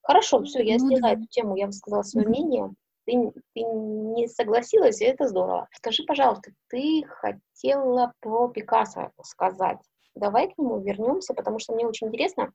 Хорошо, 0.03 0.43
все, 0.43 0.61
я 0.61 0.77
ну, 0.77 0.87
сняла 0.87 1.01
да. 1.01 1.13
эту 1.13 1.25
тему, 1.29 1.57
я 1.57 1.65
высказала 1.65 2.03
свое 2.03 2.27
mm-hmm. 2.27 2.29
мнение 2.29 2.69
ты, 3.09 3.31
ты 3.55 3.61
не 3.61 4.27
согласилась, 4.27 5.01
и 5.01 5.05
это 5.05 5.27
здорово. 5.27 5.67
Скажи, 5.73 6.03
пожалуйста, 6.03 6.51
ты 6.69 7.03
хотела 7.07 8.13
про 8.19 8.49
Пикассо 8.49 9.11
сказать. 9.23 9.79
Давай 10.15 10.51
к 10.51 10.57
нему 10.57 10.79
вернемся, 10.81 11.33
потому 11.33 11.59
что 11.59 11.73
мне 11.73 11.87
очень 11.87 12.07
интересно. 12.07 12.51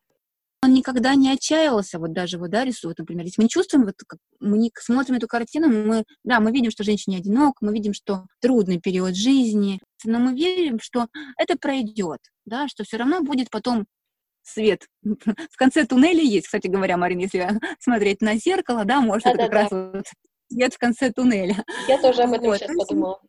Он 0.65 0.73
никогда 0.73 1.15
не 1.15 1.31
отчаивался, 1.31 1.99
вот 1.99 2.13
даже 2.13 2.39
вот, 2.39 2.51
да, 2.51 2.65
рисует, 2.65 2.99
например. 2.99 3.27
Если 3.27 3.43
мы 3.43 3.49
чувствуем, 3.49 3.85
вот, 3.85 3.95
как 4.07 4.19
мы 4.41 4.59
не 4.59 4.71
смотрим 4.79 5.17
эту 5.17 5.29
картину, 5.29 5.69
мы, 5.69 6.05
да, 6.25 6.41
мы 6.41 6.53
видим, 6.53 6.71
что 6.71 6.85
женщина 6.85 7.19
одинок, 7.19 7.57
мы 7.61 7.73
видим, 7.73 7.93
что 7.93 8.27
трудный 8.41 8.81
период 8.81 9.15
жизни, 9.15 9.81
но 10.05 10.19
мы 10.19 10.35
верим, 10.35 10.81
что 10.81 11.09
это 11.37 11.59
пройдет, 11.59 12.21
да, 12.47 12.67
что 12.69 12.85
все 12.85 12.97
равно 12.97 13.21
будет 13.21 13.51
потом 13.51 13.87
свет 14.43 14.87
в 15.03 15.57
конце 15.57 15.85
туннеля 15.87 16.23
есть, 16.23 16.47
кстати 16.47 16.67
говоря, 16.67 16.97
Марин, 16.97 17.19
если 17.19 17.49
смотреть 17.81 18.21
на 18.21 18.37
зеркало, 18.37 18.85
да, 18.85 19.01
может, 19.01 19.25
да, 19.25 19.37
как 19.37 19.51
да. 19.51 19.61
раз 19.63 19.71
вот 19.71 20.07
свет 20.51 20.75
в 20.75 20.79
конце 20.79 21.11
туннеля. 21.11 21.65
Я 21.89 22.01
тоже 22.01 22.23
об 22.23 22.33
этом 22.33 22.47
вот. 22.47 22.59
сейчас 22.59 22.77
подумала. 22.77 23.21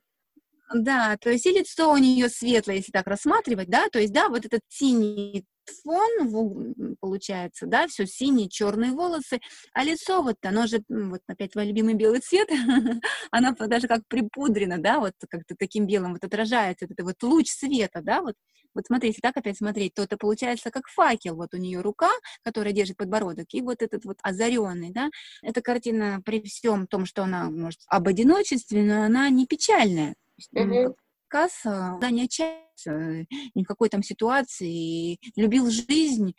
Да, 0.73 1.15
то 1.17 1.29
есть 1.29 1.45
и 1.45 1.51
лицо 1.51 1.91
у 1.91 1.97
нее 1.97 2.27
светлое, 2.27 2.77
если 2.77 2.91
так 2.91 3.07
рассматривать, 3.07 3.69
да, 3.69 3.87
то 3.91 3.99
есть, 3.99 4.13
да, 4.13 4.29
вот 4.29 4.45
этот 4.45 4.61
синий 4.67 5.45
фон 5.83 6.95
получается, 6.99 7.65
да, 7.65 7.87
все 7.87 8.05
синие, 8.05 8.49
черные 8.49 8.91
волосы, 8.91 9.39
а 9.73 9.83
лицо 9.83 10.21
вот, 10.21 10.37
оно 10.43 10.67
же, 10.67 10.83
вот 10.89 11.21
опять 11.27 11.51
твой 11.51 11.65
любимый 11.67 11.93
белый 11.93 12.19
цвет, 12.19 12.49
оно 13.31 13.53
даже 13.53 13.87
как 13.87 14.01
припудрено, 14.07 14.77
да, 14.77 14.99
вот 14.99 15.13
как-то 15.29 15.55
таким 15.57 15.87
белым 15.87 16.13
вот 16.13 16.23
отражается, 16.23 16.85
это 16.85 17.03
вот 17.03 17.21
луч 17.23 17.49
света, 17.49 18.01
да, 18.01 18.21
вот, 18.21 18.35
вот 18.73 18.85
смотри, 18.85 19.09
если 19.09 19.21
так 19.21 19.37
опять 19.37 19.57
смотреть, 19.57 19.93
то 19.93 20.03
это 20.03 20.17
получается 20.17 20.71
как 20.71 20.87
факел, 20.87 21.35
вот 21.35 21.53
у 21.53 21.57
нее 21.57 21.81
рука, 21.81 22.09
которая 22.43 22.73
держит 22.73 22.97
подбородок, 22.97 23.47
и 23.51 23.61
вот 23.61 23.81
этот 23.81 24.05
вот 24.05 24.17
озаренный, 24.21 24.91
да, 24.91 25.09
эта 25.41 25.61
картина 25.61 26.21
при 26.25 26.41
всем 26.41 26.87
том, 26.87 27.05
что 27.05 27.23
она, 27.23 27.49
может, 27.49 27.79
об 27.87 28.07
одиночестве, 28.07 28.83
но 28.83 29.03
она 29.03 29.29
не 29.29 29.45
печальная, 29.45 30.15
mm-hmm. 30.53 30.95
Касса, 31.35 31.97
да, 31.99 32.11
не 32.11 32.23
отчаялся 32.23 33.27
ни 33.55 33.63
в 33.63 33.67
какой 33.67 33.89
там 33.89 34.01
ситуации, 34.01 35.19
любил 35.35 35.69
жизнь. 35.69 36.33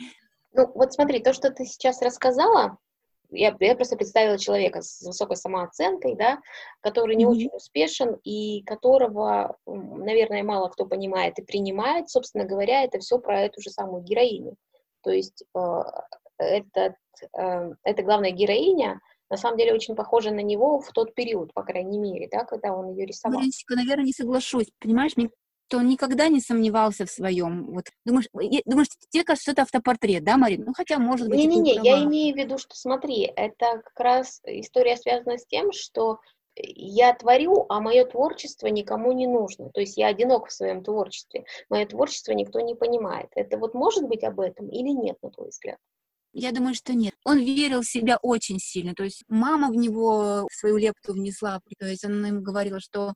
Ну, 0.54 0.72
вот 0.74 0.94
смотри, 0.94 1.20
то, 1.20 1.34
что 1.34 1.50
ты 1.50 1.66
сейчас 1.66 2.00
рассказала, 2.00 2.78
я, 3.28 3.54
я 3.60 3.76
просто 3.76 3.96
представила 3.96 4.38
человека 4.38 4.80
с 4.80 5.02
высокой 5.02 5.36
самооценкой, 5.36 6.14
да, 6.14 6.40
который 6.80 7.14
не 7.14 7.26
mm-hmm. 7.26 7.28
очень 7.28 7.50
успешен 7.52 8.18
и 8.24 8.62
которого, 8.62 9.58
наверное, 9.66 10.42
мало 10.42 10.70
кто 10.70 10.86
понимает 10.86 11.38
и 11.38 11.44
принимает, 11.44 12.08
собственно 12.08 12.46
говоря, 12.46 12.82
это 12.82 12.98
все 12.98 13.18
про 13.18 13.42
эту 13.42 13.60
же 13.60 13.68
самую 13.68 14.02
героиню. 14.02 14.56
То 15.02 15.10
есть 15.10 15.44
э, 15.54 15.82
этот, 16.38 16.94
э, 17.38 17.70
эта 17.84 18.02
главная 18.02 18.30
героиня, 18.30 18.98
на 19.30 19.36
самом 19.36 19.58
деле 19.58 19.74
очень 19.74 19.94
похожа 19.94 20.30
на 20.30 20.40
него 20.40 20.80
в 20.80 20.92
тот 20.92 21.14
период, 21.14 21.52
по 21.52 21.62
крайней 21.62 21.98
мере, 21.98 22.28
да, 22.30 22.44
когда 22.44 22.72
он 22.72 22.90
ее 22.90 23.06
рисовал. 23.06 23.38
Мариночка, 23.38 23.74
наверное, 23.74 24.06
не 24.06 24.12
соглашусь. 24.12 24.70
Понимаешь, 24.80 25.16
мне 25.16 25.30
что 25.68 25.78
он 25.78 25.88
никогда 25.88 26.28
не 26.28 26.40
сомневался 26.40 27.06
в 27.06 27.10
своем. 27.10 27.72
Вот 27.72 27.86
думаешь, 28.04 28.28
думаешь, 28.32 28.88
тебе 29.10 29.24
кажется, 29.24 29.42
что 29.42 29.52
это 29.52 29.62
автопортрет, 29.62 30.22
да, 30.22 30.36
Марина? 30.36 30.66
Ну, 30.66 30.72
хотя, 30.74 30.98
может 30.98 31.28
быть... 31.28 31.38
Не-не-не, 31.38 31.80
я 31.82 32.04
имею 32.04 32.34
в 32.34 32.38
виду, 32.38 32.56
что, 32.58 32.76
смотри, 32.76 33.24
это 33.34 33.82
как 33.84 33.98
раз 33.98 34.40
история 34.44 34.96
связана 34.96 35.38
с 35.38 35.46
тем, 35.46 35.72
что 35.72 36.20
я 36.54 37.12
творю, 37.14 37.66
а 37.68 37.80
мое 37.80 38.04
творчество 38.04 38.68
никому 38.68 39.12
не 39.12 39.26
нужно. 39.26 39.70
То 39.70 39.80
есть 39.80 39.96
я 39.96 40.06
одинок 40.06 40.46
в 40.46 40.52
своем 40.52 40.82
творчестве. 40.82 41.44
Мое 41.68 41.86
творчество 41.86 42.32
никто 42.32 42.60
не 42.60 42.74
понимает. 42.74 43.28
Это 43.34 43.58
вот 43.58 43.74
может 43.74 44.06
быть 44.06 44.24
об 44.24 44.40
этом 44.40 44.68
или 44.68 44.90
нет, 44.90 45.16
на 45.22 45.30
твой 45.30 45.48
взгляд? 45.48 45.78
Я 46.38 46.52
думаю, 46.52 46.74
что 46.74 46.92
нет. 46.92 47.14
Он 47.24 47.38
верил 47.38 47.80
в 47.80 47.86
себя 47.86 48.18
очень 48.20 48.58
сильно. 48.58 48.94
То 48.94 49.04
есть 49.04 49.24
мама 49.26 49.70
в 49.70 49.74
него 49.74 50.46
свою 50.52 50.76
лепту 50.76 51.14
внесла. 51.14 51.60
То 51.78 51.86
есть 51.86 52.04
она 52.04 52.28
ему 52.28 52.42
говорила, 52.42 52.78
что 52.78 53.14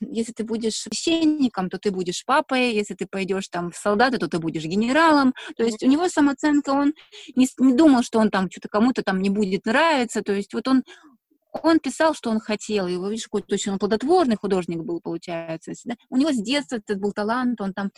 если 0.00 0.32
ты 0.34 0.44
будешь 0.44 0.74
священником, 0.74 1.70
то 1.70 1.78
ты 1.78 1.90
будешь 1.90 2.26
папой, 2.26 2.74
если 2.74 2.92
ты 2.92 3.06
пойдешь 3.06 3.48
там 3.48 3.70
в 3.70 3.76
солдаты, 3.76 4.18
то 4.18 4.28
ты 4.28 4.38
будешь 4.38 4.64
генералом. 4.64 5.32
То 5.56 5.64
есть 5.64 5.82
у 5.82 5.86
него 5.86 6.08
самооценка, 6.08 6.68
он 6.70 6.92
не, 7.34 7.48
не 7.58 7.72
думал, 7.72 8.02
что 8.02 8.18
он 8.18 8.28
там 8.28 8.50
что-то 8.50 8.68
кому-то 8.68 9.02
там 9.02 9.22
не 9.22 9.30
будет 9.30 9.64
нравиться. 9.64 10.20
То 10.20 10.34
есть 10.34 10.52
вот 10.52 10.68
он 10.68 10.82
он 11.62 11.80
писал, 11.80 12.14
что 12.14 12.30
он 12.30 12.40
хотел, 12.40 12.86
и 12.86 12.92
видишь, 12.92 13.24
какой 13.24 13.42
точно 13.42 13.78
плодотворный 13.78 14.36
художник 14.36 14.78
был, 14.78 15.00
получается. 15.00 15.72
Да? 15.84 15.94
У 16.10 16.16
него 16.16 16.32
с 16.32 16.36
детства 16.36 16.76
этот 16.76 16.98
был 17.00 17.12
талант, 17.12 17.60
он 17.60 17.72
там, 17.72 17.90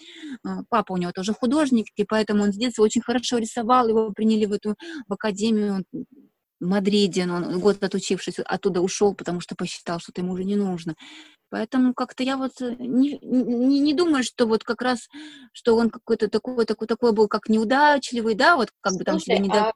а, 0.45 0.63
папа 0.69 0.93
у 0.93 0.97
него 0.97 1.13
тоже 1.13 1.33
художник, 1.33 1.87
и 1.97 2.05
поэтому 2.05 2.45
он 2.45 2.53
с 2.53 2.57
детства 2.57 2.83
очень 2.83 3.03
хорошо 3.03 3.39
рисовал, 3.39 3.89
его 3.89 4.13
приняли 4.13 4.47
в 4.47 4.53
эту 4.53 4.75
в 5.09 5.13
академию, 5.13 5.85
в 6.61 6.67
Мадриде, 6.67 7.25
он 7.25 7.59
год 7.59 7.83
отучившись, 7.83 8.39
оттуда 8.39 8.81
ушел, 8.81 9.15
потому 9.15 9.41
что 9.41 9.55
посчитал, 9.55 9.99
что 9.99 10.13
это 10.13 10.21
ему 10.21 10.35
уже 10.35 10.45
не 10.45 10.57
нужно. 10.57 10.95
Поэтому 11.51 11.95
как-то 11.95 12.23
я 12.23 12.37
вот 12.37 12.61
э, 12.61 12.77
не, 12.79 13.19
не, 13.23 13.81
не 13.81 13.95
думаю, 13.95 14.23
что 14.23 14.47
вот 14.47 14.63
как 14.63 14.83
раз, 14.83 15.09
что 15.53 15.77
он 15.77 15.91
какой-то 15.91 16.29
такой, 16.29 16.65
такой, 16.65 16.87
такой 16.87 17.13
был, 17.13 17.27
как 17.29 17.49
неудачливый, 17.49 18.35
да, 18.35 18.57
вот 18.57 18.71
как 18.81 18.95
бы 18.95 19.05
там 19.05 19.19
Слушай, 19.19 19.37
себя 19.37 19.39
не... 19.39 19.51
А 19.51 19.73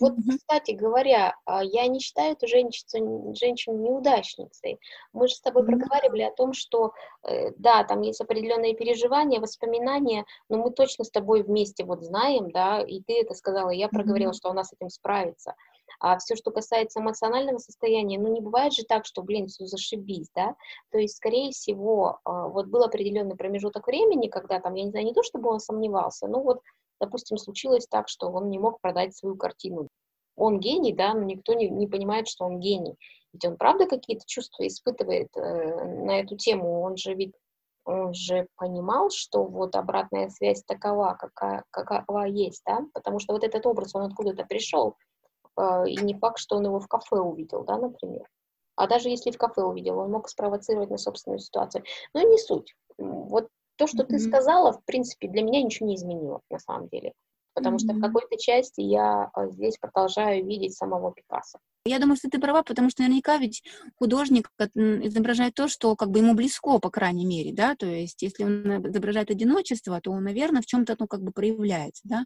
вот, 0.00 0.14
кстати 0.38 0.72
говоря, 0.72 1.36
а, 1.44 1.62
я 1.62 1.86
не 1.86 2.00
считаю 2.00 2.32
эту 2.32 2.46
женщину, 2.46 3.34
женщину 3.38 3.76
неудачницей. 3.76 4.78
Мы 5.12 5.28
же 5.28 5.34
с 5.34 5.40
тобой 5.40 5.62
mm-hmm. 5.62 5.66
проговаривали 5.66 6.22
о 6.22 6.32
том, 6.32 6.54
что, 6.54 6.92
э, 7.28 7.50
да, 7.56 7.84
там 7.84 8.00
есть 8.00 8.20
определенные 8.20 8.74
переживания, 8.74 9.38
воспоминания, 9.38 10.24
но 10.48 10.58
мы 10.58 10.70
точно 10.70 11.04
с 11.04 11.10
тобой 11.10 11.42
вместе 11.42 11.84
вот 11.84 12.02
знаем, 12.02 12.50
да, 12.50 12.80
и 12.80 13.02
ты 13.02 13.20
это 13.20 13.34
сказала, 13.34 13.70
и 13.70 13.78
я 13.78 13.88
проговорила, 13.88 14.30
mm-hmm. 14.30 14.36
что 14.36 14.50
она 14.50 14.64
с 14.64 14.72
этим 14.72 14.88
справится. 14.88 15.54
А 16.00 16.18
все, 16.18 16.36
что 16.36 16.50
касается 16.50 17.00
эмоционального 17.00 17.58
состояния, 17.58 18.18
ну, 18.18 18.32
не 18.32 18.40
бывает 18.40 18.72
же 18.72 18.84
так, 18.84 19.04
что, 19.06 19.22
блин, 19.22 19.46
все 19.46 19.66
зашибись, 19.66 20.28
да, 20.34 20.54
то 20.90 20.98
есть, 20.98 21.16
скорее 21.16 21.50
всего, 21.50 22.18
а, 22.24 22.48
вот 22.48 22.66
был 22.66 22.82
определенный 22.82 23.36
промежуток 23.36 23.86
времени, 23.86 24.28
когда 24.28 24.60
там, 24.60 24.74
я 24.74 24.84
не 24.84 24.90
знаю, 24.90 25.06
не 25.06 25.14
то, 25.14 25.22
чтобы 25.22 25.50
он 25.50 25.60
сомневался, 25.60 26.26
но 26.26 26.42
вот, 26.42 26.60
допустим, 27.00 27.36
случилось 27.36 27.86
так, 27.86 28.08
что 28.08 28.28
он 28.30 28.50
не 28.50 28.58
мог 28.58 28.80
продать 28.80 29.16
свою 29.16 29.36
картину. 29.36 29.88
Он 30.36 30.60
гений, 30.60 30.92
да, 30.92 31.14
но 31.14 31.22
никто 31.22 31.54
не, 31.54 31.68
не 31.68 31.86
понимает, 31.86 32.26
что 32.28 32.44
он 32.44 32.58
гений. 32.58 32.96
Ведь 33.32 33.44
он 33.44 33.56
правда 33.56 33.86
какие-то 33.86 34.24
чувства 34.26 34.66
испытывает 34.66 35.28
э, 35.36 35.84
на 36.04 36.20
эту 36.20 36.36
тему, 36.36 36.82
он 36.82 36.96
же 36.96 37.14
ведь 37.14 37.34
он 37.84 38.14
же 38.14 38.46
понимал, 38.56 39.10
что 39.10 39.44
вот 39.44 39.74
обратная 39.74 40.28
связь 40.28 40.62
такова, 40.62 41.16
какая, 41.18 41.64
какова 41.70 42.26
есть, 42.26 42.62
да, 42.64 42.80
потому 42.94 43.18
что 43.18 43.32
вот 43.32 43.42
этот 43.42 43.66
образ, 43.66 43.94
он 43.94 44.04
откуда-то 44.04 44.44
пришел, 44.44 44.96
и 45.58 45.96
не 45.96 46.14
факт, 46.18 46.38
что 46.38 46.56
он 46.56 46.64
его 46.64 46.80
в 46.80 46.88
кафе 46.88 47.16
увидел, 47.16 47.64
да, 47.64 47.78
например. 47.78 48.26
А 48.76 48.86
даже 48.86 49.08
если 49.08 49.30
в 49.30 49.38
кафе 49.38 49.62
увидел, 49.62 49.98
он 49.98 50.10
мог 50.10 50.28
спровоцировать 50.28 50.90
на 50.90 50.98
собственную 50.98 51.40
ситуацию. 51.40 51.84
Но 52.14 52.22
не 52.22 52.38
суть. 52.38 52.74
Вот 52.98 53.48
то, 53.76 53.86
что 53.86 54.02
mm-hmm. 54.02 54.06
ты 54.06 54.18
сказала, 54.18 54.72
в 54.72 54.84
принципе, 54.84 55.28
для 55.28 55.42
меня 55.42 55.62
ничего 55.62 55.88
не 55.88 55.96
изменило, 55.96 56.40
на 56.50 56.58
самом 56.58 56.88
деле. 56.88 57.12
Потому 57.54 57.76
mm-hmm. 57.76 57.80
что 57.80 57.92
в 57.94 58.00
какой-то 58.00 58.38
части 58.38 58.80
я 58.80 59.30
а, 59.34 59.46
здесь 59.48 59.76
продолжаю 59.78 60.44
видеть 60.46 60.74
самого 60.74 61.12
Пикассо. 61.12 61.58
Я 61.84 61.98
думаю, 61.98 62.16
что 62.16 62.30
ты 62.30 62.38
права, 62.38 62.62
потому 62.62 62.90
что 62.90 63.02
наверняка 63.02 63.36
ведь 63.38 63.62
художник 63.96 64.50
изображает 64.74 65.54
то, 65.54 65.68
что 65.68 65.96
как 65.96 66.10
бы 66.10 66.20
ему 66.20 66.34
близко, 66.34 66.78
по 66.78 66.90
крайней 66.90 67.26
мере, 67.26 67.52
да, 67.52 67.74
то 67.74 67.86
есть 67.86 68.22
если 68.22 68.44
он 68.44 68.88
изображает 68.88 69.30
одиночество, 69.30 70.00
то 70.00 70.12
он, 70.12 70.22
наверное, 70.22 70.62
в 70.62 70.66
чем-то, 70.66 70.96
ну, 70.98 71.08
как 71.08 71.22
бы 71.22 71.32
проявляется, 71.32 72.02
да. 72.04 72.24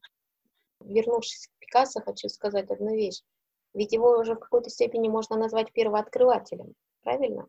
Вернувшись 0.80 1.48
к 1.48 1.58
Пикассо, 1.58 2.00
хочу 2.00 2.28
сказать 2.28 2.70
одну 2.70 2.94
вещь. 2.94 3.22
Ведь 3.74 3.92
его 3.92 4.18
уже 4.18 4.34
в 4.34 4.38
какой-то 4.38 4.70
степени 4.70 5.08
можно 5.08 5.36
назвать 5.36 5.72
первооткрывателем, 5.72 6.74
правильно? 7.02 7.46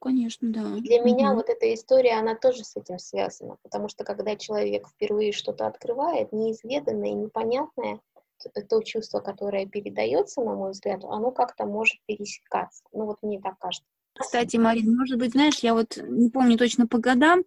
Конечно, 0.00 0.50
да. 0.50 0.76
И 0.78 0.80
для 0.80 1.00
меня 1.00 1.34
вот 1.34 1.50
эта 1.50 1.72
история, 1.74 2.14
она 2.14 2.34
тоже 2.34 2.64
с 2.64 2.74
этим 2.76 2.98
связана, 2.98 3.58
потому 3.62 3.88
что 3.88 4.04
когда 4.04 4.34
человек 4.36 4.88
впервые 4.88 5.32
что-то 5.32 5.66
открывает, 5.66 6.32
неизведанное, 6.32 7.12
непонятное, 7.12 8.00
то, 8.38 8.62
то 8.62 8.82
чувство, 8.82 9.20
которое 9.20 9.66
передается, 9.66 10.40
на 10.40 10.54
мой 10.54 10.70
взгляд, 10.70 11.04
оно 11.04 11.30
как-то 11.30 11.66
может 11.66 11.98
пересекаться. 12.06 12.82
Ну 12.92 13.04
вот 13.04 13.18
мне 13.20 13.38
так 13.40 13.58
кажется. 13.58 13.86
Кстати, 14.18 14.56
Марин, 14.56 14.96
может 14.96 15.18
быть, 15.18 15.32
знаешь, 15.32 15.58
я 15.58 15.74
вот 15.74 15.98
не 15.98 16.30
помню 16.30 16.56
точно 16.56 16.86
по 16.86 16.98
годам, 16.98 17.44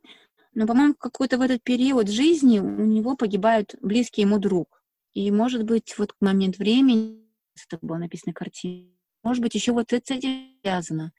но, 0.54 0.67
по-моему, 0.67 0.93
какой-то 0.93 1.39
в 1.39 1.41
этот 1.41 1.63
период 1.63 2.08
жизни 2.10 2.60
у 2.60 2.86
него 2.86 3.15
погибает 3.15 3.76
близкий 3.82 4.21
ему 4.21 4.38
друг. 4.38 4.83
И, 5.13 5.32
может 5.32 5.63
быть, 5.63 5.97
вот 5.97 6.15
момент 6.19 6.58
времени, 6.58 7.23
это 7.67 7.78
было 7.86 7.97
написано 7.97 8.34
картина, 8.34 8.89
может 9.23 9.41
быть, 9.41 9.56
еще 9.56 9.71
вот 9.71 9.93
это 9.93 10.15
связано. 10.62 11.12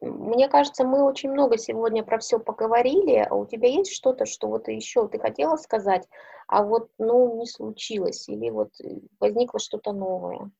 Мне 0.00 0.48
кажется, 0.48 0.84
мы 0.84 1.02
очень 1.02 1.30
много 1.30 1.56
сегодня 1.56 2.04
про 2.04 2.18
все 2.18 2.38
поговорили. 2.38 3.26
А 3.28 3.34
у 3.34 3.46
тебя 3.46 3.68
есть 3.68 3.92
что-то, 3.92 4.26
что 4.26 4.48
вот 4.48 4.68
еще 4.68 5.08
ты 5.08 5.18
хотела 5.18 5.56
сказать, 5.56 6.06
а 6.46 6.62
вот, 6.62 6.90
ну, 6.98 7.38
не 7.38 7.46
случилось, 7.46 8.28
или 8.28 8.50
вот 8.50 8.70
возникло 9.18 9.58
что-то 9.58 9.92
новое? 9.92 10.50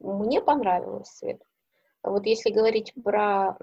Мне 0.00 0.40
понравилось, 0.40 1.08
Свет. 1.08 1.42
Вот 2.08 2.26
если 2.26 2.50
говорить 2.50 2.92
про 3.04 3.56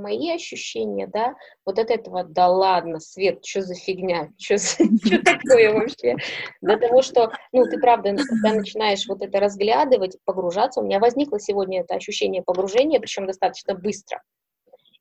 мои 0.00 0.30
ощущения, 0.32 1.06
да, 1.06 1.34
вот 1.64 1.78
от 1.78 1.90
этого, 1.90 2.24
да 2.24 2.48
ладно, 2.48 3.00
Свет, 3.00 3.44
что 3.44 3.62
за 3.62 3.74
фигня, 3.74 4.30
что, 4.38 4.56
такое 5.24 5.72
вообще? 5.72 6.16
До 6.60 6.76
того, 6.78 7.02
что, 7.02 7.30
ну, 7.52 7.64
ты 7.64 7.78
правда, 7.78 8.16
когда 8.16 8.54
начинаешь 8.54 9.06
вот 9.08 9.22
это 9.22 9.38
разглядывать, 9.38 10.16
погружаться, 10.24 10.80
у 10.80 10.84
меня 10.84 10.98
возникло 10.98 11.38
сегодня 11.38 11.80
это 11.80 11.94
ощущение 11.94 12.42
погружения, 12.42 13.00
причем 13.00 13.26
достаточно 13.26 13.74
быстро. 13.74 14.22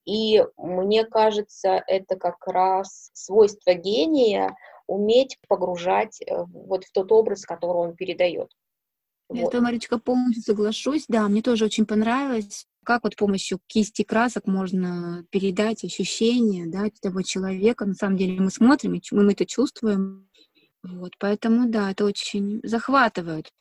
И 0.06 0.44
мне 0.58 1.06
кажется, 1.06 1.84
это 1.88 2.16
как 2.16 2.46
раз 2.48 3.12
свойство 3.14 3.74
гения 3.74 4.56
уметь 4.88 5.38
погружать 5.48 6.20
э, 6.22 6.46
вот 6.48 6.84
в 6.84 6.92
тот 6.92 7.12
образ, 7.12 7.46
который 7.46 7.78
он 7.78 7.96
передает. 7.96 8.50
Я 9.32 9.44
вот. 9.44 9.54
с 9.54 9.60
Маричка, 9.60 10.00
полностью 10.00 10.44
соглашусь. 10.44 11.06
Да, 11.08 11.28
мне 11.28 11.42
тоже 11.42 11.66
очень 11.66 11.86
понравилось, 11.86 12.66
как 12.84 13.04
вот 13.04 13.16
помощью 13.16 13.60
кисти 13.68 14.04
красок 14.04 14.48
можно 14.48 15.26
передать 15.30 15.84
ощущения 15.84 16.66
да, 16.66 16.86
того 17.02 17.22
человека. 17.22 17.86
На 17.86 17.94
самом 17.94 18.18
деле 18.18 18.42
мы 18.42 18.50
смотрим, 18.50 18.96
и 18.96 19.02
мы 19.12 19.32
это 19.32 19.46
чувствуем. 19.46 20.28
Вот, 20.82 21.12
поэтому, 21.20 21.70
да, 21.70 21.92
это 21.92 22.06
очень 22.06 22.62
захватывает. 22.64 23.52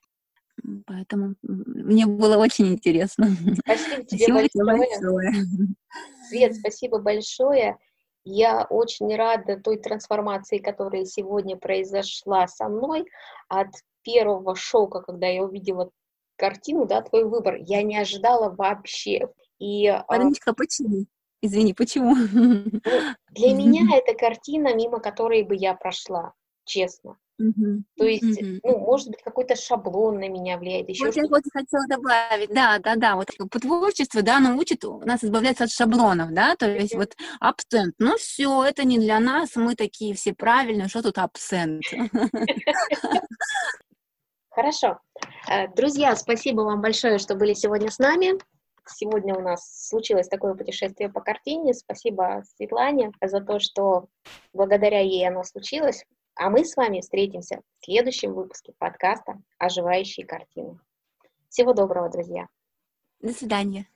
Поэтому 0.86 1.34
мне 1.42 2.06
было 2.06 2.36
очень 2.36 2.68
интересно. 2.68 3.28
Спасибо 3.62 4.04
тебе 4.04 4.24
спасибо 4.24 4.64
большое. 4.64 5.12
большое. 5.12 5.46
Свет, 6.28 6.56
спасибо 6.56 6.98
большое. 6.98 7.78
Я 8.24 8.64
очень 8.64 9.14
рада 9.14 9.58
той 9.58 9.78
трансформации, 9.78 10.58
которая 10.58 11.04
сегодня 11.04 11.56
произошла 11.56 12.46
со 12.46 12.68
мной 12.68 13.06
от 13.48 13.68
первого 14.08 14.54
шока, 14.54 15.00
когда 15.00 15.26
я 15.26 15.42
увидела 15.42 15.90
картину, 16.36 16.86
да, 16.86 17.02
твой 17.02 17.24
выбор, 17.24 17.56
я 17.56 17.82
не 17.82 17.98
ожидала 17.98 18.50
вообще. 18.50 19.28
И, 19.58 19.86
а... 19.86 20.04
почему? 20.56 21.04
Извини, 21.42 21.74
почему? 21.74 22.16
Ну, 22.16 22.64
для 23.30 23.54
меня 23.54 23.96
это 23.96 24.14
картина, 24.18 24.74
мимо 24.74 24.98
которой 24.98 25.42
бы 25.42 25.54
я 25.54 25.74
прошла, 25.74 26.32
честно. 26.64 27.18
Uh-huh. 27.40 27.82
То 27.96 28.04
есть, 28.04 28.42
uh-huh. 28.42 28.58
ну, 28.64 28.78
может 28.78 29.08
быть, 29.10 29.22
какой-то 29.22 29.54
шаблон 29.54 30.18
на 30.18 30.28
меня 30.28 30.58
влияет. 30.58 30.88
Еще 30.88 31.06
вот 31.06 31.14
я 31.14 31.22
вот 31.28 31.42
хотела 31.52 31.86
добавить, 31.88 32.50
да, 32.52 32.80
да, 32.80 32.96
да, 32.96 33.14
вот 33.14 33.28
по 33.48 33.60
творчеству, 33.60 34.22
да, 34.22 34.38
оно 34.38 34.56
учит 34.56 34.82
нас 35.04 35.22
избавляться 35.22 35.64
от 35.64 35.70
шаблонов, 35.70 36.32
да, 36.32 36.56
то 36.56 36.68
есть 36.68 36.96
вот 36.96 37.14
абсент, 37.38 37.94
ну 37.98 38.16
все, 38.16 38.64
это 38.64 38.84
не 38.84 38.98
для 38.98 39.20
нас, 39.20 39.54
мы 39.54 39.76
такие 39.76 40.14
все 40.14 40.34
правильные, 40.34 40.88
что 40.88 41.02
тут 41.02 41.18
абсент? 41.18 41.84
Хорошо. 44.58 44.98
Э, 45.48 45.68
друзья, 45.68 46.16
спасибо 46.16 46.62
вам 46.62 46.80
большое, 46.80 47.18
что 47.18 47.36
были 47.36 47.54
сегодня 47.54 47.92
с 47.92 48.00
нами. 48.00 48.32
Сегодня 48.84 49.36
у 49.36 49.40
нас 49.40 49.86
случилось 49.86 50.26
такое 50.26 50.54
путешествие 50.54 51.08
по 51.10 51.20
картине. 51.20 51.74
Спасибо 51.74 52.42
Светлане 52.56 53.12
за 53.22 53.40
то, 53.40 53.60
что 53.60 54.08
благодаря 54.52 54.98
ей 54.98 55.28
оно 55.28 55.44
случилось. 55.44 56.04
А 56.34 56.50
мы 56.50 56.64
с 56.64 56.74
вами 56.74 57.02
встретимся 57.02 57.60
в 57.78 57.84
следующем 57.84 58.34
выпуске 58.34 58.72
подкаста 58.78 59.40
«Оживающие 59.58 60.26
картины». 60.26 60.80
Всего 61.48 61.72
доброго, 61.72 62.08
друзья. 62.08 62.48
До 63.20 63.32
свидания. 63.32 63.86